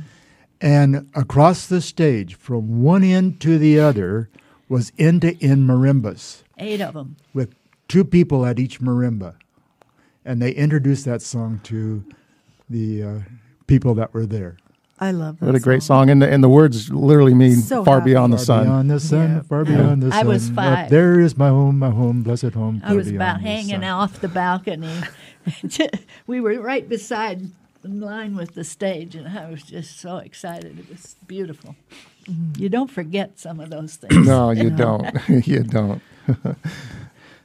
[0.60, 4.30] And across the stage, from one end to the other,
[4.68, 6.44] was end to end marimbas.
[6.58, 7.16] Eight of them.
[7.34, 7.54] With
[7.88, 9.34] two people at each marimba.
[10.24, 12.04] And they introduced that song to
[12.68, 13.18] the uh,
[13.66, 14.56] people that were there.
[14.98, 15.46] I love that.
[15.46, 18.12] What a great song, and the and the words literally mean so far happy.
[18.12, 18.64] beyond the sun.
[18.64, 18.66] far sun.
[18.66, 19.42] Beyond the sun, yeah.
[19.42, 20.20] far beyond the sun.
[20.20, 20.84] I was five.
[20.84, 22.80] Up there is my home, my home, blessed home.
[22.82, 25.02] I was about hanging off the balcony.
[26.26, 27.50] we were right beside
[27.84, 30.78] in line with the stage, and I was just so excited.
[30.78, 31.76] It was beautiful.
[32.24, 32.62] Mm-hmm.
[32.62, 34.26] You don't forget some of those things.
[34.26, 35.06] No, you don't.
[35.46, 36.02] you don't.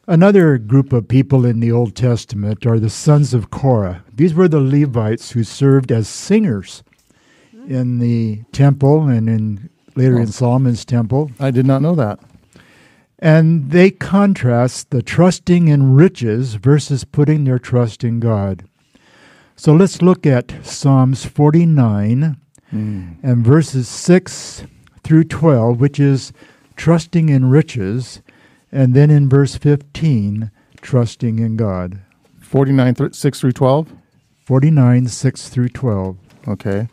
[0.08, 4.04] Another group of people in the Old Testament are the sons of Korah.
[4.14, 6.84] These were the Levites who served as singers
[7.68, 10.22] in the temple and in later oh.
[10.22, 11.32] in Solomon's temple.
[11.40, 12.20] I did not know that.
[13.20, 18.64] And they contrast the trusting in riches versus putting their trust in God.
[19.56, 22.38] So let's look at Psalms 49
[22.74, 23.18] mm.
[23.22, 24.64] and verses 6
[25.04, 26.34] through 12, which is
[26.76, 28.24] trusting in riches
[28.72, 32.00] and then in verse 15, trusting in God.
[32.40, 33.94] 49, th- 6 through 12?
[34.40, 36.18] 49, 6 through 12.
[36.48, 36.88] Okay.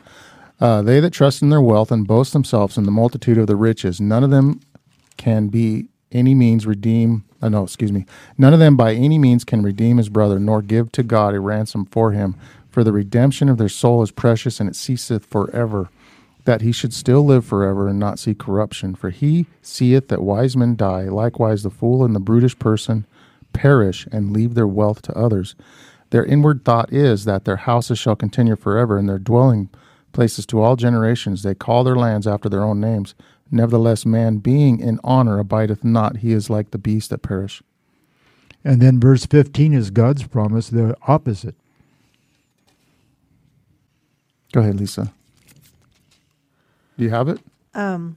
[0.60, 3.56] Uh, they that trust in their wealth and boast themselves in the multitude of the
[3.56, 4.60] riches, none of them
[5.16, 7.24] can be any means redeem.
[7.40, 8.06] Uh, no, excuse me.
[8.36, 11.40] None of them by any means can redeem his brother, nor give to God a
[11.40, 12.34] ransom for him.
[12.70, 15.90] For the redemption of their soul is precious, and it ceaseth forever
[16.48, 18.94] that he should still live forever and not see corruption.
[18.94, 23.04] For he seeth that wise men die, likewise the fool and the brutish person
[23.52, 25.54] perish and leave their wealth to others.
[26.08, 29.68] Their inward thought is that their houses shall continue forever, and their dwelling
[30.12, 31.42] places to all generations.
[31.42, 33.14] They call their lands after their own names.
[33.50, 36.18] Nevertheless, man being in honor abideth not.
[36.18, 37.62] He is like the beasts that perish.
[38.64, 41.56] And then verse 15 is God's promise, the opposite.
[44.52, 45.12] Go ahead, Lisa.
[46.98, 47.40] Do you have it?
[47.74, 48.16] Um,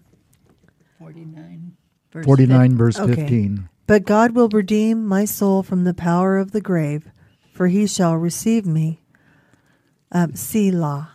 [0.99, 1.71] 49,
[2.11, 3.15] verse 49, verse Okay.
[3.15, 3.69] 15.
[3.87, 7.09] but God will redeem my soul from the power of the grave,
[7.53, 8.99] for he shall receive me.
[10.11, 11.11] Um, Selah.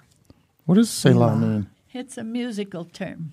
[0.64, 1.37] What does Selah Selah.
[1.37, 1.66] mean?
[1.92, 3.33] It's a musical term.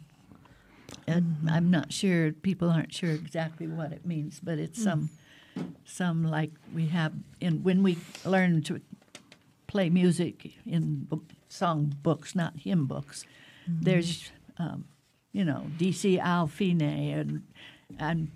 [1.07, 5.09] And I'm not sure, people aren't sure exactly what it means, but it's some,
[5.85, 8.79] some like we have in, when we learn to
[9.67, 11.19] play music in b-
[11.49, 13.25] song books, not hymn books,
[13.67, 14.85] there's, um,
[15.31, 17.43] you know, DC al fine and,
[17.99, 18.31] and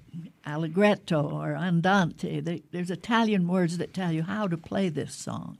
[0.45, 2.39] allegretto or andante.
[2.39, 5.57] They, there's Italian words that tell you how to play this song.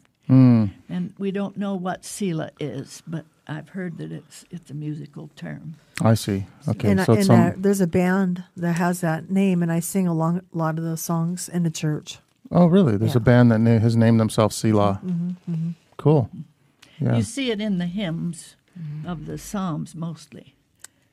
[0.89, 5.29] And we don't know what Selah is, but I've heard that it's it's a musical
[5.37, 5.75] term.
[6.01, 6.45] I see.
[6.67, 7.39] Okay, and so and some.
[7.39, 10.83] uh, there's a band that has that name, and I sing along a lot of
[10.83, 12.19] those songs in the church.
[12.51, 12.97] oh, really?
[12.97, 14.99] There's a band that na- has named themselves Selah.
[15.95, 16.29] Cool.
[16.99, 17.15] Yeah.
[17.15, 18.56] You see it in the hymns
[19.05, 20.53] of the Psalms mostly.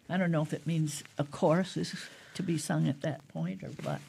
[0.09, 1.94] I don't know if it means a chorus is
[2.35, 4.00] to be sung at that point or what.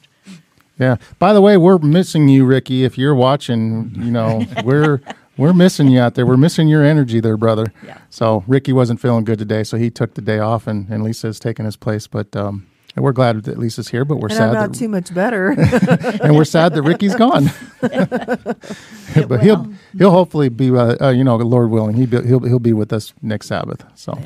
[0.78, 0.96] Yeah.
[1.18, 2.84] By the way, we're missing you, Ricky.
[2.84, 5.00] If you're watching, you know, we're
[5.36, 6.26] we're missing you out there.
[6.26, 7.72] We're missing your energy there, brother.
[7.84, 7.98] Yeah.
[8.10, 11.28] So Ricky wasn't feeling good today, so he took the day off, and, and Lisa
[11.28, 12.06] Lisa's taken his place.
[12.06, 12.66] But um,
[12.96, 15.14] and we're glad that Lisa's here, but we're and sad I'm not that too much
[15.14, 15.50] better.
[16.22, 17.50] and we're sad that Ricky's gone.
[17.82, 22.40] It but he'll he'll hopefully be, uh, uh, you know, Lord willing, he be, he'll
[22.40, 23.84] he'll be with us next Sabbath.
[23.94, 24.18] So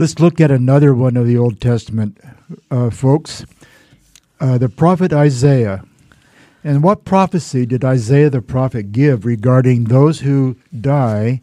[0.00, 2.20] Let's look at another one of the Old Testament,
[2.70, 3.44] uh, folks.
[4.38, 5.82] Uh, the prophet Isaiah.
[6.62, 11.40] And what prophecy did Isaiah the prophet give regarding those who die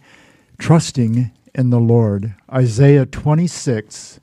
[0.58, 2.34] trusting in the Lord?
[2.50, 4.22] Isaiah 26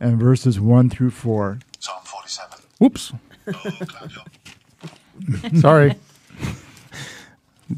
[0.00, 1.58] and verses 1 through 4.
[1.78, 2.58] Psalm 47.
[2.78, 3.12] whoops,
[3.46, 3.52] Oh,
[3.86, 4.22] Claudio.
[5.60, 5.94] sorry.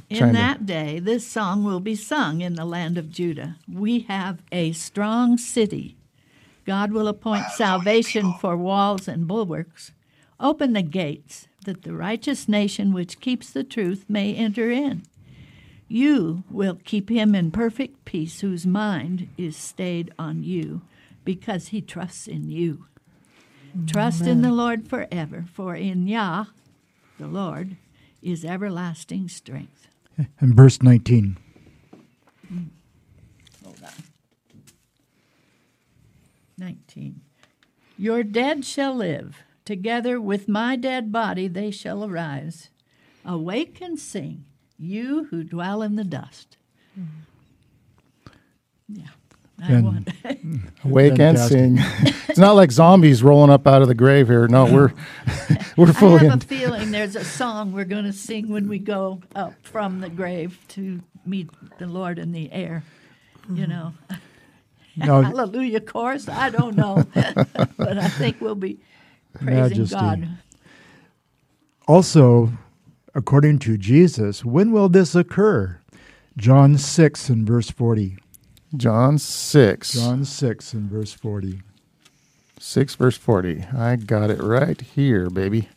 [0.09, 3.57] In Trying that day, this song will be sung in the land of Judah.
[3.73, 5.97] We have a strong city.
[6.65, 9.93] God will appoint salvation for walls and bulwarks.
[10.39, 15.03] Open the gates, that the righteous nation which keeps the truth may enter in.
[15.89, 20.83] You will keep him in perfect peace, whose mind is stayed on you,
[21.25, 22.87] because he trusts in you.
[23.87, 26.47] Trust in the Lord forever, for in Yah,
[27.19, 27.77] the Lord,
[28.21, 29.89] is everlasting strength.
[30.41, 31.39] And verse 19.
[32.49, 32.59] Hmm.
[33.65, 33.91] Hold on.
[36.59, 37.21] 19.
[37.97, 39.39] Your dead shall live.
[39.65, 42.71] Together with my dead body they shall arise.
[43.25, 44.45] Awake and sing,
[44.77, 46.57] you who dwell in the dust.
[46.95, 47.05] Hmm.
[48.89, 49.11] Yeah.
[49.63, 50.09] I And- want.
[50.85, 51.77] Wake and sing.
[52.29, 54.49] it's not like zombies rolling up out of the grave here.
[54.49, 54.93] No, we're
[55.77, 56.23] we're full of.
[56.23, 56.39] I have in.
[56.39, 60.09] a feeling there's a song we're going to sing when we go up from the
[60.09, 62.83] grave to meet the Lord in the air.
[63.53, 65.07] You know, mm-hmm.
[65.07, 66.29] Now, Hallelujah chorus.
[66.29, 68.79] I don't know, but I think we'll be
[69.35, 69.95] praising Majesty.
[69.95, 70.29] God.
[71.89, 72.53] also,
[73.15, 75.81] according to Jesus, when will this occur?
[76.37, 78.17] John 6 and verse 40.
[78.77, 79.93] John six.
[79.93, 81.63] John 6 and verse 40.
[82.59, 83.65] 6 verse 40.
[83.77, 85.69] I got it right here, baby.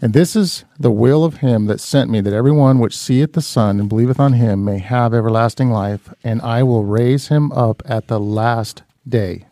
[0.00, 3.42] And this is the will of him that sent me, that everyone which seeth the
[3.42, 7.82] Son and believeth on him may have everlasting life, and I will raise him up
[7.86, 9.46] at the last day.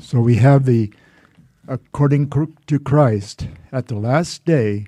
[0.00, 0.92] So we have the,
[1.66, 2.30] according
[2.66, 4.86] to Christ, at the last day,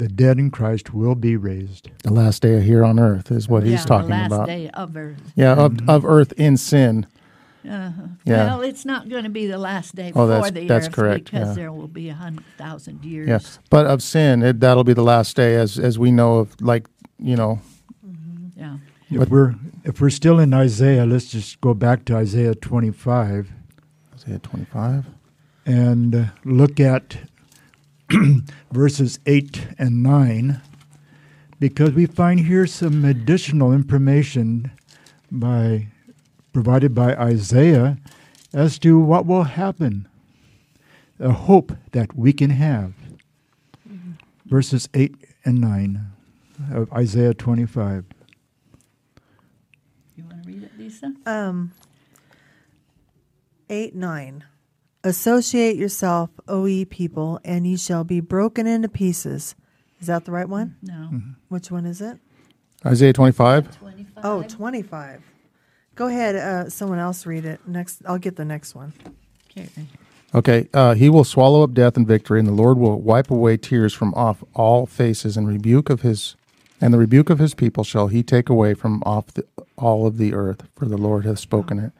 [0.00, 1.90] the dead in Christ will be raised.
[2.02, 4.28] The last day here on earth is what yeah, he's talking about.
[4.30, 4.46] the last about.
[4.48, 5.32] day of earth.
[5.36, 7.06] Yeah, of, of earth in sin.
[7.68, 7.90] Uh-huh.
[8.24, 8.46] Yeah.
[8.46, 10.92] Well, it's not going to be the last day Oh, for that's- the that's earth
[10.92, 11.54] correct, because yeah.
[11.54, 13.28] there will be a hundred thousand years.
[13.28, 16.58] Yeah, but of sin, it, that'll be the last day, as as we know of.
[16.62, 16.86] Like
[17.18, 17.60] you know,
[18.56, 18.78] Yeah.
[19.10, 23.50] If But- we're if we're still in Isaiah, let's just go back to Isaiah 25
[24.14, 25.04] Isaiah twenty five.
[25.66, 27.18] and uh, look at
[28.72, 30.60] verses 8 and 9
[31.58, 34.70] because we find here some additional information
[35.30, 35.86] by
[36.52, 37.98] provided by Isaiah
[38.52, 40.08] as to what will happen
[41.20, 42.94] a hope that we can have
[44.46, 46.06] verses 8 and 9
[46.72, 48.04] of Isaiah 25
[50.16, 51.12] You want to read it, Lisa?
[51.26, 51.72] Um,
[53.68, 54.44] 8 9.
[55.02, 59.54] Associate yourself, O ye people, and ye shall be broken into pieces.
[60.00, 60.76] Is that the right one?
[60.82, 61.10] No.
[61.48, 62.18] Which one is it?
[62.84, 63.78] Isaiah 25.
[63.78, 64.24] 25.
[64.24, 65.22] Oh, 25.
[65.94, 66.36] Go ahead.
[66.36, 67.60] Uh, someone else read it.
[67.66, 68.92] Next, I'll get the next one.
[69.50, 69.68] Okay.
[70.32, 73.56] Okay, uh, he will swallow up death and victory, and the Lord will wipe away
[73.56, 76.36] tears from off all faces, and rebuke of his,
[76.80, 79.44] and the rebuke of his people shall he take away from off the,
[79.76, 80.68] all of the earth.
[80.76, 81.92] For the Lord hath spoken it.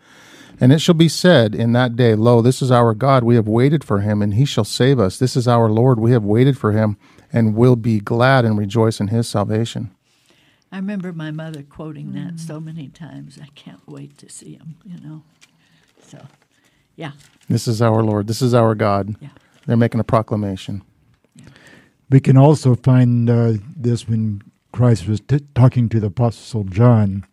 [0.63, 3.49] And it shall be said in that day, Lo, this is our God; we have
[3.49, 5.19] waited for him, and he shall save us.
[5.19, 6.99] This is our Lord; we have waited for him,
[7.33, 9.91] and will be glad and rejoice in his salvation.
[10.71, 13.39] I remember my mother quoting that so many times.
[13.43, 15.23] I can't wait to see him, you know.
[16.07, 16.27] So,
[16.95, 17.13] yeah,
[17.49, 19.17] This is our Lord; this is our God.
[19.21, 19.31] yeah.
[19.67, 20.83] They're making a proclamation.
[22.11, 24.43] We can also find uh, this when
[24.73, 27.25] Christ was t- talking to the Apostle John.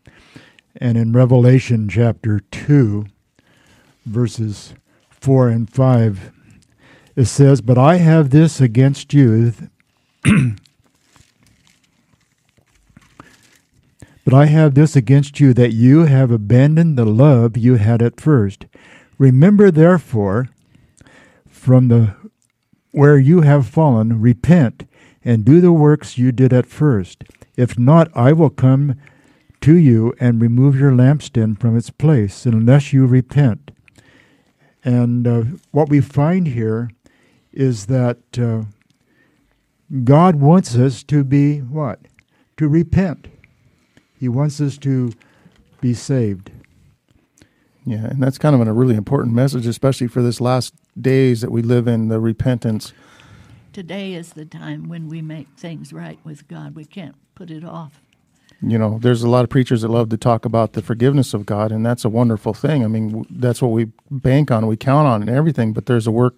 [0.79, 3.07] And in Revelation chapter 2,
[4.07, 4.73] verses
[5.09, 6.31] 4 and 5,
[7.15, 9.53] it says, But I have this against you.
[14.27, 18.19] But I have this against you that you have abandoned the love you had at
[18.19, 18.65] first.
[19.17, 20.49] Remember, therefore,
[21.47, 22.13] from the
[22.91, 24.85] where you have fallen, repent
[25.23, 27.23] and do the works you did at first.
[27.55, 28.95] If not, I will come
[29.61, 33.71] to you and remove your lampstand from its place, unless you repent.
[34.87, 36.89] And uh, what we find here
[37.51, 38.63] is that uh,
[40.05, 41.99] God wants us to be what?
[42.55, 43.27] To repent.
[44.17, 45.11] He wants us to
[45.81, 46.51] be saved.
[47.85, 51.51] Yeah, and that's kind of a really important message, especially for this last days that
[51.51, 52.93] we live in, the repentance.
[53.73, 56.75] Today is the time when we make things right with God.
[56.75, 58.01] We can't put it off.
[58.61, 61.45] You know, there's a lot of preachers that love to talk about the forgiveness of
[61.45, 62.83] God, and that's a wonderful thing.
[62.83, 65.73] I mean, that's what we bank on, we count on, and everything.
[65.73, 66.37] But there's a work,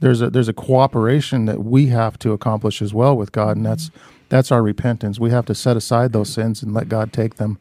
[0.00, 3.66] there's a there's a cooperation that we have to accomplish as well with God, and
[3.66, 3.90] that's
[4.30, 5.20] that's our repentance.
[5.20, 7.58] We have to set aside those sins and let God take them,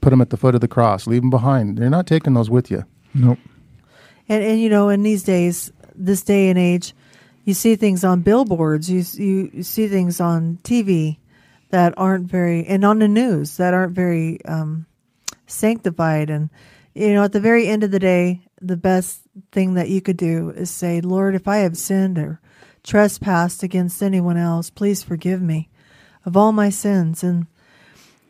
[0.00, 1.78] put them at the foot of the cross, leave them behind.
[1.78, 2.84] They're not taking those with you.
[3.14, 3.38] Nope.
[4.28, 6.92] And and you know, in these days, this day and age,
[7.44, 11.18] you see things on billboards, you you, you see things on TV
[11.74, 14.86] that aren't very, and on the news that aren't very um,
[15.44, 16.30] sanctified.
[16.30, 16.48] And
[16.94, 20.16] you know, at the very end of the day, the best thing that you could
[20.16, 22.40] do is say, Lord, if I have sinned or
[22.84, 25.68] trespassed against anyone else, please forgive me
[26.24, 27.24] of all my sins.
[27.24, 27.48] And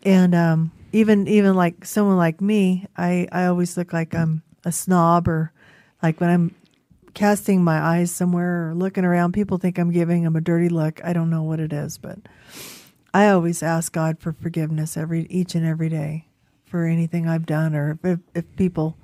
[0.03, 4.72] and um, even even like someone like me, I I always look like I'm a
[4.72, 5.53] snob or
[6.03, 6.55] like when I'm
[7.12, 11.05] casting my eyes somewhere or looking around, people think I'm giving them a dirty look.
[11.05, 12.20] I don't know what it is, but
[13.15, 16.27] I always ask God for forgiveness every each and every day
[16.67, 18.97] for anything I've done or if, if people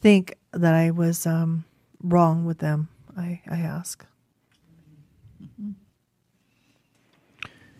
[0.00, 1.64] think that I was um,
[2.02, 2.88] wrong with them.
[3.16, 4.04] I, I ask.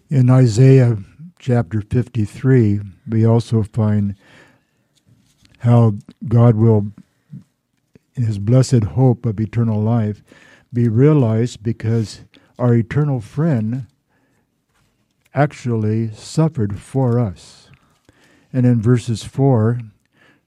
[0.09, 0.99] In Isaiah
[1.41, 4.15] chapter 53, we also find
[5.59, 5.95] how
[6.29, 6.93] God will,
[8.15, 10.23] in his blessed hope of eternal life,
[10.73, 12.21] be realized because
[12.57, 13.89] our eternal friend
[15.37, 17.71] actually suffered for us.
[18.53, 19.81] And in verses 4,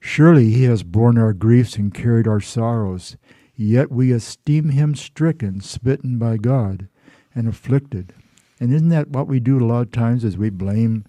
[0.00, 3.16] surely he has borne our griefs and carried our sorrows,
[3.54, 6.88] yet we esteem him stricken, smitten by God,
[7.34, 8.12] and afflicted.
[8.58, 11.04] And isn't that what we do a lot of times is we blame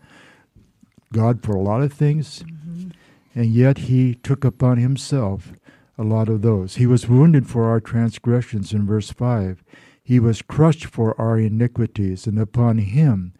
[1.11, 2.43] God for a lot of things?
[2.43, 2.89] Mm-hmm.
[3.33, 5.53] And yet he took upon himself
[5.97, 6.75] a lot of those.
[6.75, 9.63] He was wounded for our transgressions in verse 5.
[10.03, 13.33] He was crushed for our iniquities, and upon him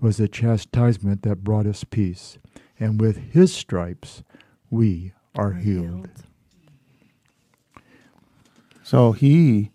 [0.00, 2.38] was the chastisement that brought us peace.
[2.78, 4.22] And with his stripes
[4.70, 6.08] we are healed.
[8.82, 9.70] So he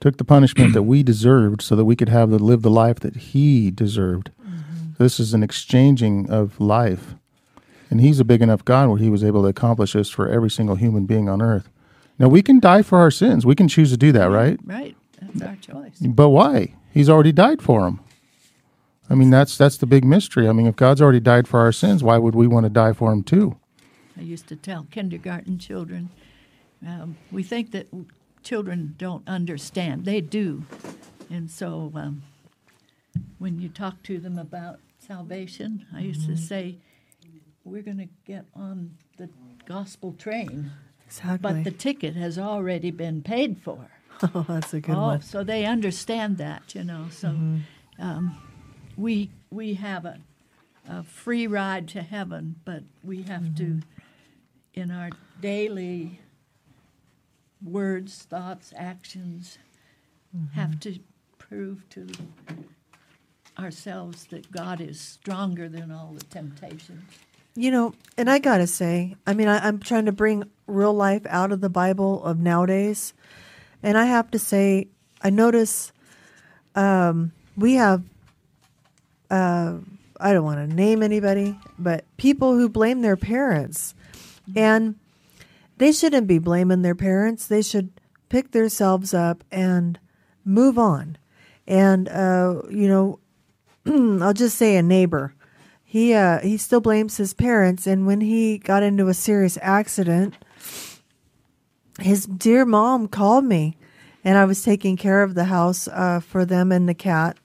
[0.00, 3.00] took the punishment that we deserved so that we could have the live the life
[3.00, 4.30] that he deserved.
[4.40, 5.02] Mm-hmm.
[5.02, 7.14] This is an exchanging of life.
[7.90, 10.50] And he's a big enough God where he was able to accomplish this for every
[10.50, 11.68] single human being on earth.
[12.18, 13.46] Now we can die for our sins.
[13.46, 14.58] We can choose to do that, right?
[14.64, 14.96] Right.
[15.20, 15.98] That's our choice.
[16.00, 16.74] But why?
[16.92, 18.00] He's already died for them.
[19.10, 20.48] I mean, that's that's the big mystery.
[20.48, 22.92] I mean, if God's already died for our sins, why would we want to die
[22.92, 23.56] for him too?
[24.16, 26.10] I used to tell kindergarten children,
[26.86, 27.86] um, we think that
[28.42, 30.04] children don't understand.
[30.04, 30.64] They do.
[31.30, 32.22] And so um,
[33.38, 36.76] when you talk to them about salvation, I used to say,
[37.64, 39.28] we're going to get on the
[39.66, 40.72] gospel train,
[41.06, 41.38] Exactly.
[41.40, 43.88] but the ticket has already been paid for.
[44.34, 45.22] oh, that's a good oh, one.
[45.22, 47.06] so they understand that, you know.
[47.10, 47.28] So
[47.98, 48.36] um,
[48.98, 50.18] we we have a,
[50.88, 53.80] a free ride to heaven, but we have to,
[54.74, 56.20] in our daily
[57.64, 59.58] words, thoughts, actions,
[60.54, 60.98] have to
[61.38, 62.08] prove to
[63.58, 67.02] ourselves that God is stronger than all the temptations.
[67.54, 71.22] You know, and I gotta say, I mean, I, I'm trying to bring real life
[71.28, 73.14] out of the Bible of nowadays,
[73.82, 74.88] and I have to say,
[75.22, 75.92] I notice
[76.74, 78.02] um, we have.
[79.30, 79.78] Uh,
[80.20, 83.94] I don't want to name anybody, but people who blame their parents,
[84.56, 84.96] and
[85.76, 87.46] they shouldn't be blaming their parents.
[87.46, 87.90] They should
[88.28, 89.98] pick themselves up and
[90.44, 91.18] move on.
[91.66, 93.18] And uh, you know,
[94.22, 95.34] I'll just say a neighbor.
[95.84, 100.34] He uh, he still blames his parents, and when he got into a serious accident,
[101.98, 103.76] his dear mom called me,
[104.24, 107.38] and I was taking care of the house uh, for them and the cat,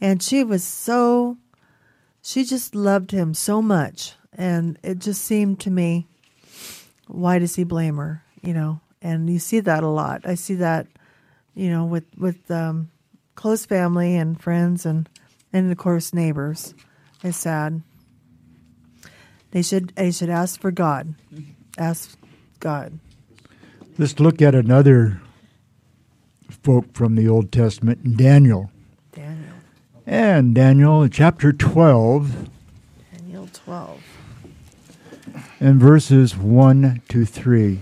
[0.00, 1.36] and she was so,
[2.22, 6.06] she just loved him so much, and it just seemed to me,
[7.06, 8.22] why does he blame her?
[8.42, 10.22] You know, and you see that a lot.
[10.24, 10.86] I see that,
[11.54, 12.90] you know, with with um,
[13.34, 15.08] close family and friends and
[15.52, 16.74] and of course neighbors.
[17.22, 17.82] It's sad.
[19.50, 21.14] They should they should ask for God.
[21.76, 22.16] Ask
[22.60, 22.98] God.
[23.98, 25.20] Let's look at another
[26.62, 28.70] folk from the Old Testament, Daniel.
[28.70, 28.79] Daniel.
[30.10, 32.50] And Daniel, chapter 12,
[33.16, 34.02] Daniel twelve.
[35.60, 37.78] and verses 1 to 3.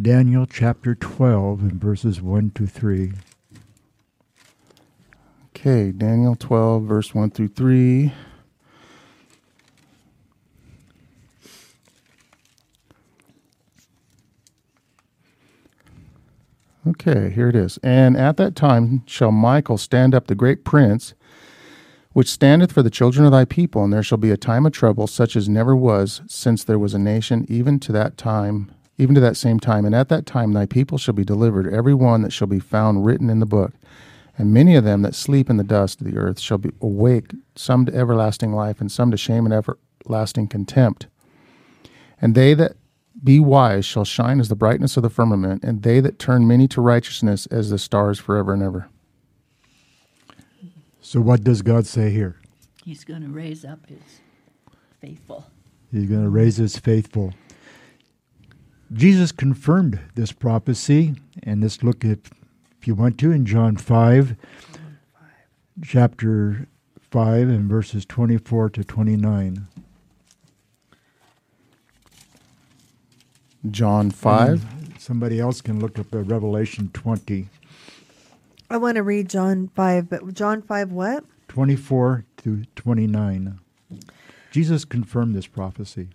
[0.00, 3.12] Daniel chapter 12 and verses 1 to 3.
[5.56, 8.12] Okay, Daniel 12, verse 1 through 3.
[16.84, 17.78] Okay, here it is.
[17.82, 21.14] And at that time shall Michael stand up, the great prince,
[22.12, 24.72] which standeth for the children of thy people, and there shall be a time of
[24.72, 29.14] trouble such as never was since there was a nation, even to that time, even
[29.14, 29.84] to that same time.
[29.84, 33.06] And at that time thy people shall be delivered, every one that shall be found
[33.06, 33.72] written in the book.
[34.36, 37.32] And many of them that sleep in the dust of the earth shall be awake,
[37.54, 41.06] some to everlasting life, and some to shame and everlasting contempt.
[42.20, 42.76] And they that
[43.22, 46.66] be wise shall shine as the brightness of the firmament, and they that turn many
[46.68, 48.88] to righteousness as the stars forever and ever.
[51.00, 52.36] So, what does God say here?
[52.84, 54.20] He's going to raise up his
[55.00, 55.46] faithful.
[55.90, 57.34] He's going to raise his faithful.
[58.92, 62.18] Jesus confirmed this prophecy, and let's look at,
[62.80, 64.36] if you want to, in John 5,
[65.82, 66.66] chapter
[67.10, 69.66] 5, and verses 24 to 29.
[73.70, 74.66] John 5.
[74.98, 77.48] Somebody else can look up Revelation 20,
[78.72, 81.24] I want to read John five, but John five what?
[81.48, 83.58] 24 to 29.
[84.50, 86.08] Jesus confirmed this prophecy.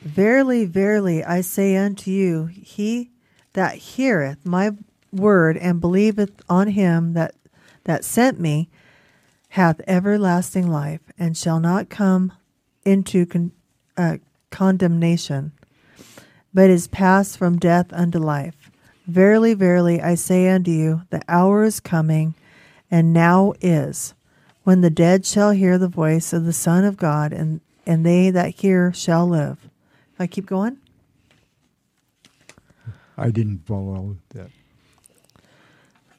[0.00, 3.10] Verily, verily, I say unto you, he
[3.52, 4.70] that heareth my
[5.12, 7.34] word and believeth on him that
[7.84, 8.70] that sent me
[9.50, 12.32] hath everlasting life, and shall not come
[12.84, 13.52] into con-
[13.98, 14.16] uh,
[14.50, 15.52] condemnation,
[16.52, 18.70] but is passed from death unto life.
[19.06, 22.34] Verily, verily, I say unto you, the hour is coming,
[22.90, 24.14] and now is,
[24.64, 28.30] when the dead shall hear the voice of the Son of God, and, and they
[28.30, 29.68] that hear shall live.
[30.14, 30.78] If I keep going?
[33.16, 34.50] I didn't follow that.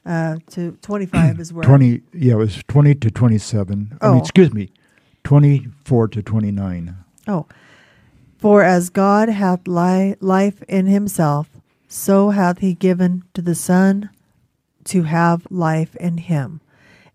[0.04, 1.64] Uh, to 25 is where.
[1.64, 3.98] 20, yeah, it was 20 to 27.
[4.00, 4.18] I mean, Oh.
[4.18, 4.70] excuse me,
[5.24, 6.96] 24 to 29.
[7.28, 7.46] Oh.
[8.42, 11.48] For as God hath li- life in himself,
[11.86, 14.10] so hath he given to the Son
[14.86, 16.60] to have life in him,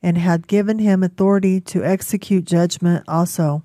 [0.01, 3.61] and hath given him authority to execute judgment also,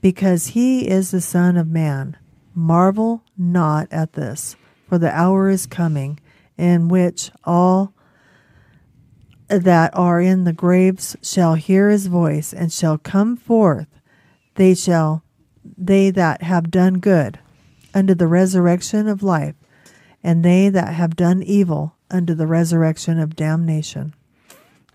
[0.00, 2.16] because he is the Son of Man.
[2.52, 4.56] Marvel not at this,
[4.88, 6.18] for the hour is coming
[6.58, 7.94] in which all
[9.46, 13.86] that are in the graves shall hear his voice and shall come forth
[14.56, 15.22] they shall
[15.64, 17.38] they that have done good
[17.94, 19.54] unto the resurrection of life
[20.22, 24.14] and they that have done evil unto the resurrection of damnation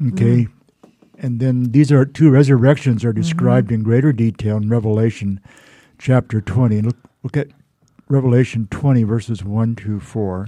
[0.05, 0.45] Okay.
[0.45, 0.51] Mm.
[1.19, 3.75] And then these are two resurrections are described mm-hmm.
[3.75, 5.39] in greater detail in Revelation
[5.97, 6.81] chapter 20.
[6.81, 7.47] Look, look at
[8.07, 10.47] Revelation 20, verses 1 to 4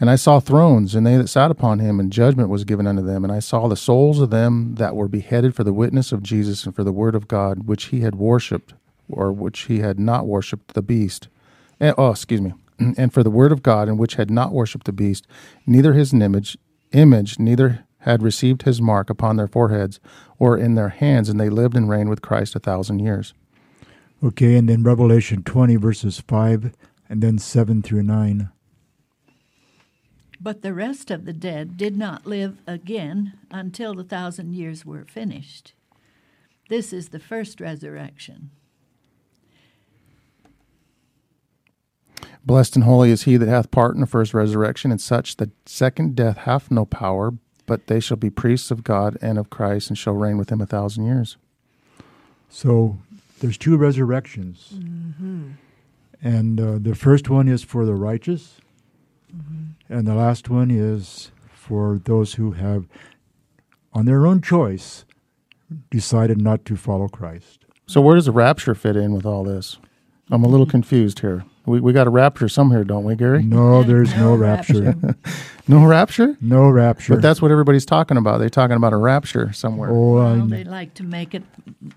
[0.00, 3.02] And I saw thrones, and they that sat upon him, and judgment was given unto
[3.02, 3.24] them.
[3.24, 6.64] And I saw the souls of them that were beheaded for the witness of Jesus
[6.64, 8.74] and for the word of God, which he had worshipped
[9.08, 11.28] or which he had not worshipped the beast.
[11.78, 12.54] And, oh, excuse me.
[12.96, 15.26] And for the word of God, and which had not worshipped the beast,
[15.66, 16.58] neither his image,
[16.92, 20.00] image, neither had received his mark upon their foreheads
[20.38, 23.34] or in their hands, and they lived and reigned with Christ a thousand years.
[24.24, 26.74] Okay, and then Revelation 20, verses 5,
[27.08, 28.50] and then 7 through 9.
[30.42, 35.04] But the rest of the dead did not live again until the thousand years were
[35.04, 35.72] finished.
[36.68, 38.50] This is the first resurrection.
[42.44, 45.52] Blessed and holy is he that hath part in the first resurrection, and such the
[45.64, 47.34] second death hath no power,
[47.66, 50.60] but they shall be priests of God and of Christ, and shall reign with him
[50.60, 51.36] a thousand years.
[52.50, 52.98] So
[53.38, 54.70] there's two resurrections.
[56.20, 58.60] And uh, the first one is for the righteous,
[59.92, 62.86] and the last one is for those who have,
[63.92, 65.04] on their own choice,
[65.90, 67.64] decided not to follow Christ.
[67.86, 69.78] So where does the rapture fit in with all this?
[70.30, 70.70] I'm a little mm-hmm.
[70.70, 71.44] confused here.
[71.66, 73.42] We we got a rapture somewhere, don't we, Gary?
[73.42, 74.96] No, there's no, No rapture.
[75.68, 76.36] No rapture?
[76.40, 77.14] no rapture.
[77.14, 78.38] But that's what everybody's talking about.
[78.38, 79.90] They're talking about a rapture somewhere.
[79.92, 81.44] oh, Well, they like to make it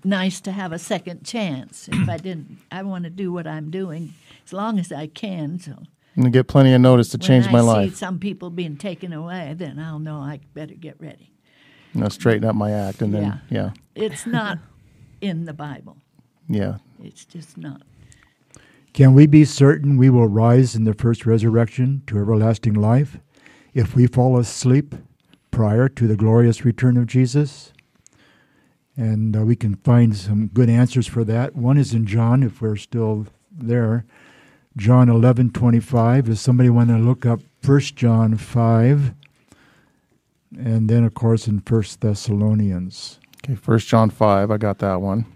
[0.04, 1.88] nice to have a second chance.
[1.90, 5.58] If I didn't, I want to do what I'm doing as long as I can.
[5.58, 5.82] So
[6.16, 7.90] And get plenty of notice to change when my I life.
[7.90, 11.30] see some people being taken away, then I'll know I better get ready.
[11.92, 13.38] You know, straighten up my act, and then Yeah.
[13.50, 14.58] yeah, It's not
[15.20, 15.98] in the Bible.
[16.48, 16.78] yeah.
[17.02, 17.82] It's just not.
[18.94, 23.18] Can we be certain we will rise in the first resurrection to everlasting life
[23.74, 24.94] if we fall asleep
[25.50, 27.74] prior to the glorious return of Jesus?
[28.96, 31.54] And uh, we can find some good answers for that.
[31.54, 34.06] One is in John, if we're still there.
[34.76, 36.26] John 11 25.
[36.26, 39.14] Does somebody want to look up 1 John 5?
[40.58, 43.18] And then, of course, in 1 Thessalonians.
[43.44, 44.50] Okay, First John five.
[44.50, 45.26] I got that one.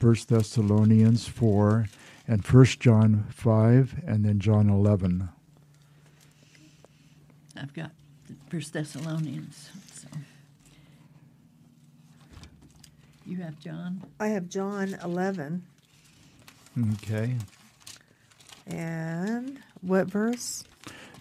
[0.00, 1.88] 1 Thessalonians 4
[2.28, 5.28] and 1 John 5 and then John 11.
[7.56, 7.90] I've got
[8.48, 9.70] First Thessalonians.
[9.92, 10.06] So
[13.28, 14.02] you have John.
[14.18, 15.62] I have John 11.
[16.94, 17.34] Okay.
[18.66, 20.64] And what verse?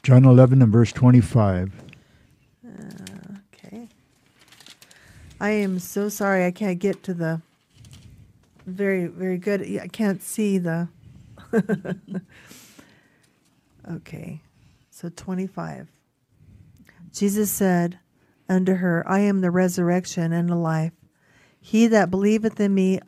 [0.04, 1.74] John 11 and verse 25.
[3.54, 3.90] Okay.
[5.42, 7.42] I am so sorry I can't get to the
[8.66, 9.62] very, very good.
[9.82, 10.88] I can't see the.
[13.92, 14.42] okay.
[14.92, 15.88] So 25.
[17.14, 18.00] Jesus said
[18.48, 20.94] unto her, I am the resurrection and the life.
[21.68, 23.02] He that believeth in me,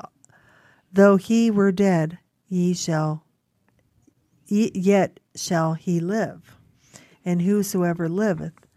[0.91, 3.23] though he were dead, ye shall,
[4.47, 6.57] ye, yet shall he live.
[7.23, 8.67] And whosoever liveth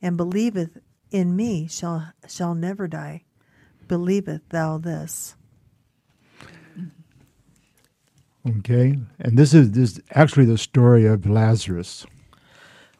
[0.00, 0.78] and believeth
[1.10, 3.24] in me shall shall never die.
[3.88, 5.34] Believeth thou this?
[8.60, 8.96] Okay.
[9.18, 12.06] And this is this is actually the story of Lazarus.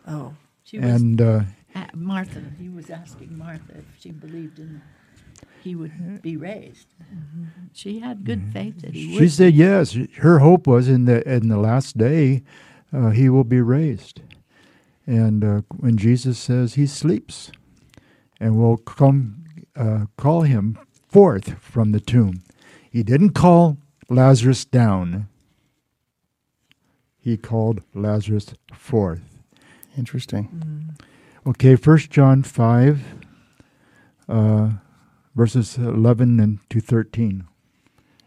[0.09, 0.35] Oh,
[0.65, 1.41] She was And uh,
[1.77, 2.43] uh, Martha.
[2.59, 4.83] He was asking Martha if she believed in
[5.63, 6.89] he would be raised.
[7.73, 9.19] She had good faith that he she would.
[9.21, 9.97] She said yes.
[10.19, 12.43] Her hope was in the in the last day
[12.93, 14.21] uh, he will be raised.
[15.07, 17.51] And uh, when Jesus says he sleeps
[18.41, 19.45] and will come
[19.77, 22.43] uh, call him forth from the tomb.
[22.91, 25.29] He didn't call Lazarus down.
[27.19, 29.21] He called Lazarus forth.
[29.97, 30.97] Interesting.
[31.47, 33.03] Okay, First John 5,
[34.29, 34.71] uh,
[35.35, 37.45] verses 11 and to 13.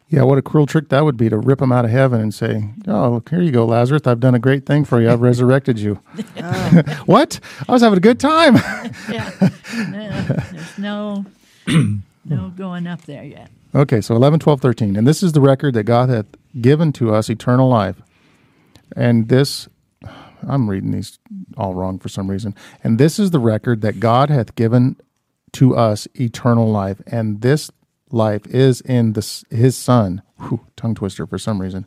[0.07, 2.33] Yeah, what a cruel trick that would be to rip him out of heaven and
[2.33, 4.03] say, "Oh, look, here you go, Lazarus.
[4.05, 5.09] I've done a great thing for you.
[5.09, 5.95] I've resurrected you."
[7.05, 7.39] what?
[7.67, 8.55] I was having a good time.
[9.11, 9.31] yeah.
[9.89, 11.25] No, there's no
[12.25, 13.49] no going up there yet.
[13.73, 14.95] Okay, so 11, 12, 13.
[14.95, 16.27] And this is the record that God hath
[16.61, 18.01] given to us eternal life.
[18.95, 19.67] And this,
[20.47, 21.19] I'm reading these
[21.57, 22.55] all wrong for some reason.
[22.85, 24.95] And this is the record that God hath given
[25.55, 27.01] to us eternal life.
[27.07, 27.71] And this
[28.11, 30.21] life is in the, his Son.
[30.39, 31.85] Whew, tongue twister for some reason.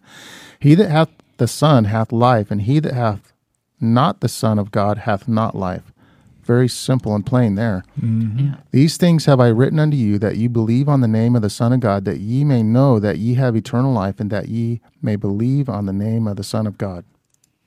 [0.58, 3.32] He that hath the Son hath life, and he that hath
[3.80, 5.92] not the Son of God hath not life.
[6.42, 7.84] Very simple and plain there.
[8.00, 8.38] Mm-hmm.
[8.38, 8.54] Yeah.
[8.70, 11.50] These things have I written unto you that ye believe on the name of the
[11.50, 14.80] Son of God, that ye may know that ye have eternal life, and that ye
[15.02, 17.04] may believe on the name of the Son of God.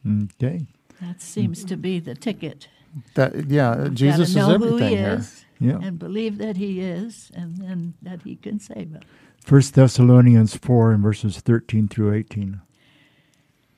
[0.05, 0.65] Okay.
[0.99, 2.67] That seems to be the ticket.
[3.13, 5.23] That yeah, Jesus is Gotta who everything he here.
[5.61, 5.77] Yeah.
[5.81, 9.03] and believe that he is, and then that he can save us.
[9.43, 12.61] First Thessalonians 4 and verses 13 through 18.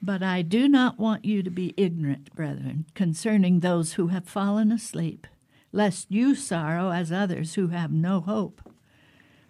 [0.02, 4.72] But I do not want you to be ignorant, brethren, concerning those who have fallen
[4.72, 5.28] asleep,
[5.72, 8.62] lest you sorrow as others who have no hope.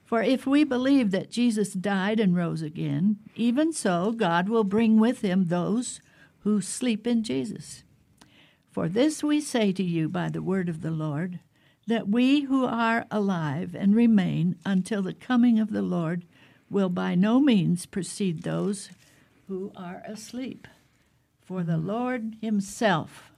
[0.04, 5.00] For if we believe that Jesus died and rose again, even so God will bring
[5.00, 6.02] with him those
[6.42, 7.84] who sleep in Jesus.
[8.72, 11.40] For this we say to you by the word of the Lord,
[11.88, 16.24] that we who are alive and remain until the coming of the Lord
[16.70, 18.90] will by no means precede those
[19.48, 20.68] who are asleep.
[21.42, 23.32] For the Lord himself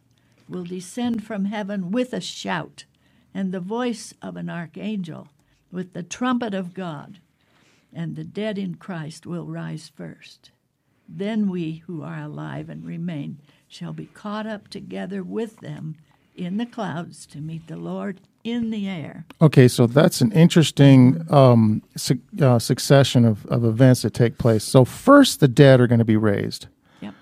[0.47, 2.85] will descend from heaven with a shout
[3.33, 5.27] and the voice of an archangel,
[5.71, 7.19] with the trumpet of God,
[7.91, 10.51] and the dead in Christ will rise first.
[11.09, 15.95] Then we who are alive and remain shall be caught up together with them
[16.35, 19.25] in the clouds to meet the Lord in the air.
[19.41, 24.63] Okay, so that's an interesting um, su- uh, succession of, of events that take place.
[24.63, 26.67] So first, the dead are going to be raised,
[27.01, 27.13] Yep.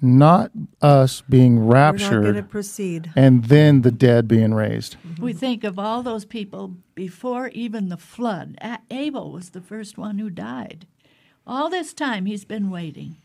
[0.00, 0.50] not
[0.80, 3.10] us being raptured, We're not going to raptured, proceed.
[3.16, 4.96] and then the dead being raised.
[5.18, 8.56] We think of all those people before even the flood.
[8.60, 10.86] A- Abel was the first one who died.
[11.46, 13.16] All this time he's been waiting.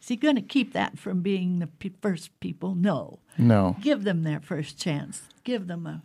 [0.00, 2.74] Is he going to keep that from being the pe- first people?
[2.74, 3.18] No.
[3.36, 3.76] No.
[3.82, 5.22] Give them their first chance.
[5.44, 6.02] Give them a.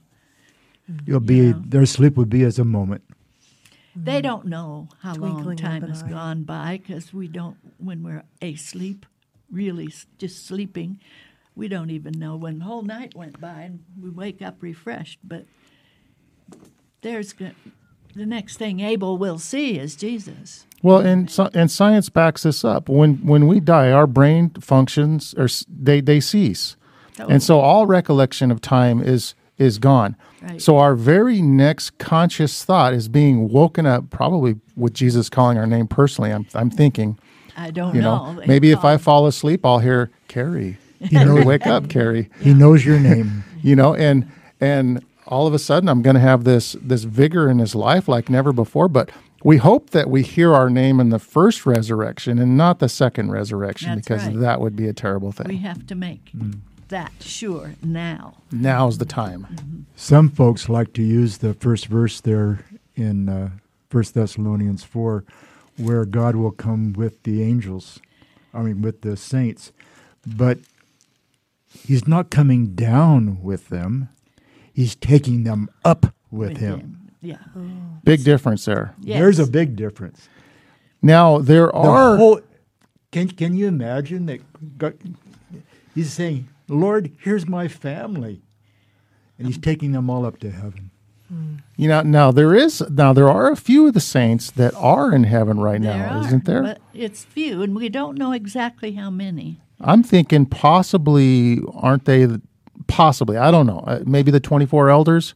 [0.92, 1.10] Mm-hmm.
[1.10, 1.54] You'll be Yeah.
[1.58, 3.04] their sleep would be as a moment.
[3.96, 6.10] They don't know how long Twinkling of time has eye.
[6.10, 9.06] gone by because we don't, when we're asleep,
[9.50, 11.00] really just sleeping,
[11.56, 15.20] we don't even know when the whole night went by and we wake up refreshed.
[15.24, 15.46] But
[17.02, 20.66] there's the next thing Abel will see is Jesus.
[20.84, 22.90] Well, and and science backs this up.
[22.90, 26.76] When when we die, our brain functions or they they cease,
[27.20, 27.28] Oh.
[27.28, 30.16] and so all recollection of time is is gone.
[30.42, 30.62] Right.
[30.62, 35.68] So our very next conscious thought is being woken up, probably with Jesus calling our
[35.68, 36.32] name personally.
[36.32, 37.18] I'm I'm thinking,
[37.58, 38.34] I don't you know.
[38.34, 40.78] know, maybe if I fall asleep, I'll hear Carrie.
[41.12, 42.30] knows- wake up, Carrie.
[42.42, 43.44] He knows your name.
[43.66, 44.32] You know, and
[44.62, 48.08] and all of a sudden, I'm going to have this this vigor in his life
[48.08, 48.88] like never before.
[48.88, 49.10] But
[49.44, 53.32] we hope that we hear our name in the first resurrection and not the second
[53.32, 54.40] resurrection, That's because right.
[54.40, 55.48] that would be a terrible thing.
[55.48, 56.60] we have to make Mm.
[56.90, 58.38] That sure now.
[58.52, 59.86] Now's the time.
[59.96, 62.66] Some folks like to use the first verse there
[62.96, 63.50] in uh,
[63.92, 65.24] 1 Thessalonians 4,
[65.78, 68.00] where God will come with the angels,
[68.54, 69.72] I mean, with the saints.
[70.26, 70.60] But
[71.68, 74.10] He's not coming down with them,
[74.74, 77.12] He's taking them up with, him.
[77.22, 77.38] Yeah.
[78.04, 78.94] Big difference there.
[79.02, 79.20] Yes.
[79.20, 80.28] There's a big difference.
[81.02, 82.42] Now there The are whole,
[83.12, 84.98] can, can you imagine that God,
[85.94, 88.42] He's saying, Lord, here's my family.
[89.38, 90.92] And He's taking them all up to heaven.
[91.76, 95.12] you know now there is now there are a few of the saints that are
[95.14, 96.62] in heaven right There now, are, isn't there?
[96.62, 99.60] But it's few, and we don't know exactly how many.
[99.82, 102.28] I'm thinking possibly aren't they
[102.88, 105.34] possibly I don't know uh, maybe the 24 elders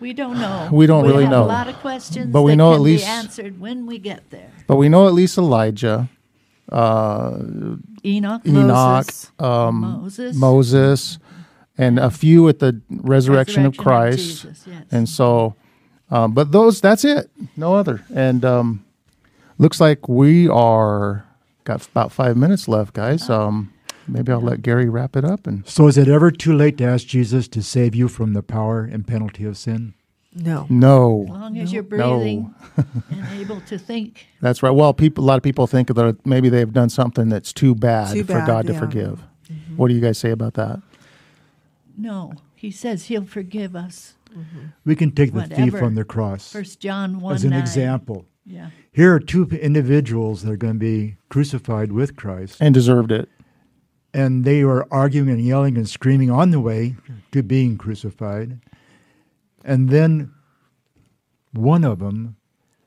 [0.00, 0.68] We don't know.
[0.72, 1.44] We don't really have know.
[1.44, 3.98] A lot of questions, But we that know can at least- be answered when we
[3.98, 4.50] get there.
[4.66, 6.08] but we know at least Elijah
[6.72, 9.32] Enoch, Enoch, Moses.
[9.38, 11.18] um, Moses, Moses,
[11.78, 14.18] and a few at the resurrection, of Resurrection of Christ.
[14.42, 14.84] Jesus, yes.
[14.90, 15.54] And so,
[16.10, 17.30] um, but those, that's it.
[17.56, 18.04] No other.
[18.14, 18.84] And um,
[19.58, 21.24] looks like we are
[21.64, 23.28] got about five minutes left, guys.
[23.30, 23.72] Um,
[24.06, 25.46] maybe I'll let Gary wrap it up.
[25.46, 28.42] And So is it ever too late to ask Jesus to save you from the
[28.42, 29.94] power and penalty of sin?
[30.34, 30.66] No.
[30.68, 31.22] No.
[31.24, 32.18] As long as you're No.
[32.18, 32.54] breathing
[33.10, 34.26] and able to think.
[34.40, 34.70] that's right.
[34.70, 38.12] Well, people, a lot of people think that maybe they've done something that's too bad
[38.14, 38.78] Too for bad, God to yeah.
[38.80, 39.22] forgive.
[39.50, 39.76] Mm-hmm.
[39.76, 40.80] What do you guys say about that?
[41.96, 44.14] No, he says he'll forgive us.
[44.36, 44.66] Mm-hmm.
[44.84, 45.84] We can take the thief Whatever.
[45.84, 47.60] on the cross First John one as an nine.
[47.60, 48.26] example.
[48.46, 53.10] Yeah, Here are two individuals that are going to be crucified with Christ, And deserved
[53.12, 53.28] it.
[54.12, 56.96] and they were arguing and yelling and screaming on the way
[57.32, 58.58] to being crucified.
[59.64, 60.32] And then
[61.52, 62.36] one of them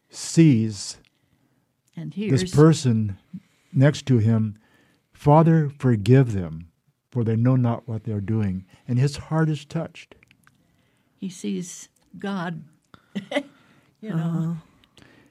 [0.09, 0.97] sees
[1.95, 3.17] and this person
[3.73, 4.59] next to him,
[5.11, 6.69] Father, forgive them,
[7.09, 8.65] for they know not what they're doing.
[8.87, 10.15] And his heart is touched.
[11.17, 12.63] he sees God.
[14.01, 14.57] you know,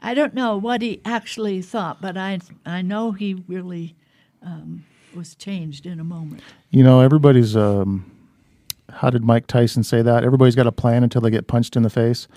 [0.00, 3.94] I don't know what he actually thought, but I I know he really
[4.42, 4.84] um,
[5.14, 6.42] was changed in a moment.
[6.70, 7.56] You know, everybody's.
[7.56, 8.10] Um,
[8.96, 10.24] how did Mike Tyson say that?
[10.24, 12.28] Everybody's got a plan until they get punched in the face.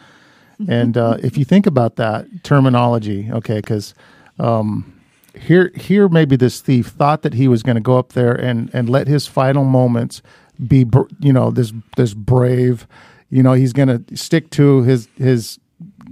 [0.68, 3.93] And uh, if you think about that terminology, okay, because
[4.39, 5.01] um,
[5.34, 8.70] here, here maybe this thief thought that he was going to go up there and
[8.74, 10.22] and let his final moments
[10.68, 12.88] be, br- you know, this this brave,
[13.30, 15.60] you know, he's going to stick to his his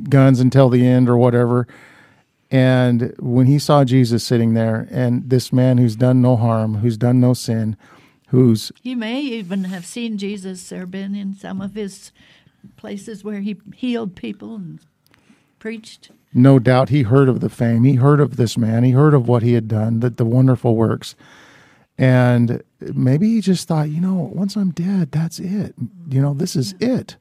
[0.10, 1.68] guns until the end or whatever.
[2.50, 6.98] And when he saw Jesus sitting there, and this man who's done no harm, who's
[6.98, 7.76] done no sin,
[8.28, 12.12] who's He may even have seen Jesus or been in some of his
[12.76, 14.80] places where he healed people and
[15.60, 16.12] preached.
[16.34, 17.84] No doubt he heard of the fame.
[17.84, 18.84] He heard of this man.
[18.84, 21.16] He heard of what he had done, that the wonderful works.
[21.98, 25.74] And maybe he just thought, you know, once I'm dead, that's it.
[26.10, 27.16] You know, this is it.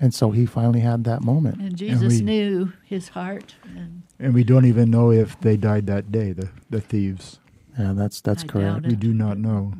[0.00, 1.60] And so he finally had that moment.
[1.60, 3.54] And Jesus we- knew his heart.
[3.76, 7.38] And And we don't even know if they died that day, the, the thieves.
[7.78, 8.86] Yeah, that's that's I correct.
[8.86, 9.72] We do not know.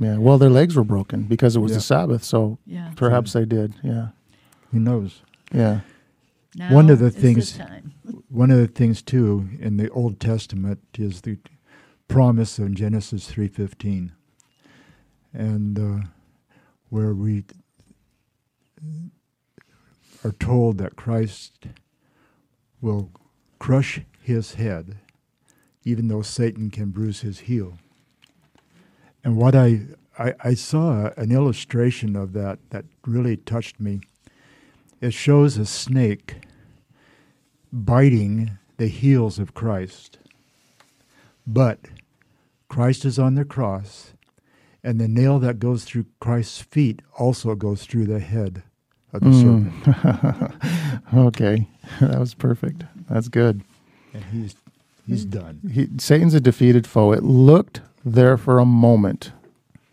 [0.00, 0.18] Yeah.
[0.18, 1.76] Well, their legs were broken because it was Yeah.
[1.78, 3.74] the Sabbath, so yeah, perhaps they did.
[3.82, 4.08] Yeah.
[4.72, 5.22] Who knows?
[5.52, 5.80] Yeah.
[6.56, 7.92] now One of the things- time.
[8.28, 11.38] One of the things too in the Old Testament is the
[12.08, 14.12] promise in Genesis three fifteen,
[15.32, 16.06] and uh,
[16.88, 17.44] where we
[20.24, 21.66] are told that Christ
[22.80, 23.10] will
[23.58, 24.98] crush his head,
[25.86, 27.78] even though Satan can bruise his heel.
[29.24, 29.82] And what I
[30.18, 34.00] I, I saw an illustration of that that really touched me.
[35.00, 36.36] It shows a snake
[37.72, 40.18] biting the heels of Christ.
[41.46, 41.80] But
[42.68, 44.14] Christ is on the cross,
[44.82, 48.62] and the nail that goes through Christ's feet also goes through the head
[49.12, 49.70] of the hmm.
[49.84, 51.04] serpent.
[51.14, 51.68] okay.
[52.00, 52.84] that was perfect.
[53.08, 53.62] That's good.
[54.12, 54.56] And he's
[55.06, 55.60] he's done.
[55.72, 57.12] He, Satan's a defeated foe.
[57.12, 59.32] It looked there for a moment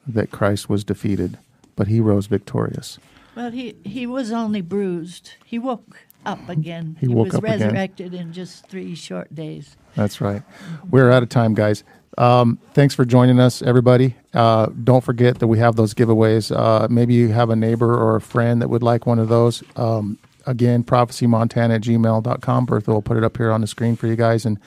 [0.07, 1.37] that Christ was defeated,
[1.75, 2.99] but he rose victorious.
[3.35, 5.33] Well, he, he was only bruised.
[5.45, 6.97] He woke up again.
[6.99, 7.59] He woke was up again.
[7.61, 9.75] resurrected in just three short days.
[9.95, 10.43] That's right.
[10.89, 11.83] We're out of time, guys.
[12.17, 14.15] Um, thanks for joining us, everybody.
[14.33, 16.55] Uh, don't forget that we have those giveaways.
[16.55, 19.63] Uh, maybe you have a neighbor or a friend that would like one of those.
[19.75, 22.65] Um, again, prophecymontana at gmail.com.
[22.65, 24.45] Bertha will put it up here on the screen for you guys.
[24.45, 24.59] And,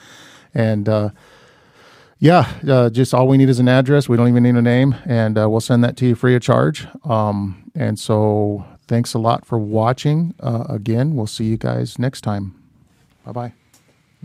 [0.57, 1.09] and, uh,
[2.19, 4.09] yeah, uh, just all we need is an address.
[4.09, 6.41] We don't even need a name, and uh, we'll send that to you free of
[6.41, 6.87] charge.
[7.05, 10.33] Um, and so, thanks a lot for watching.
[10.39, 12.55] Uh, again, we'll see you guys next time.
[13.23, 13.66] Bye bye.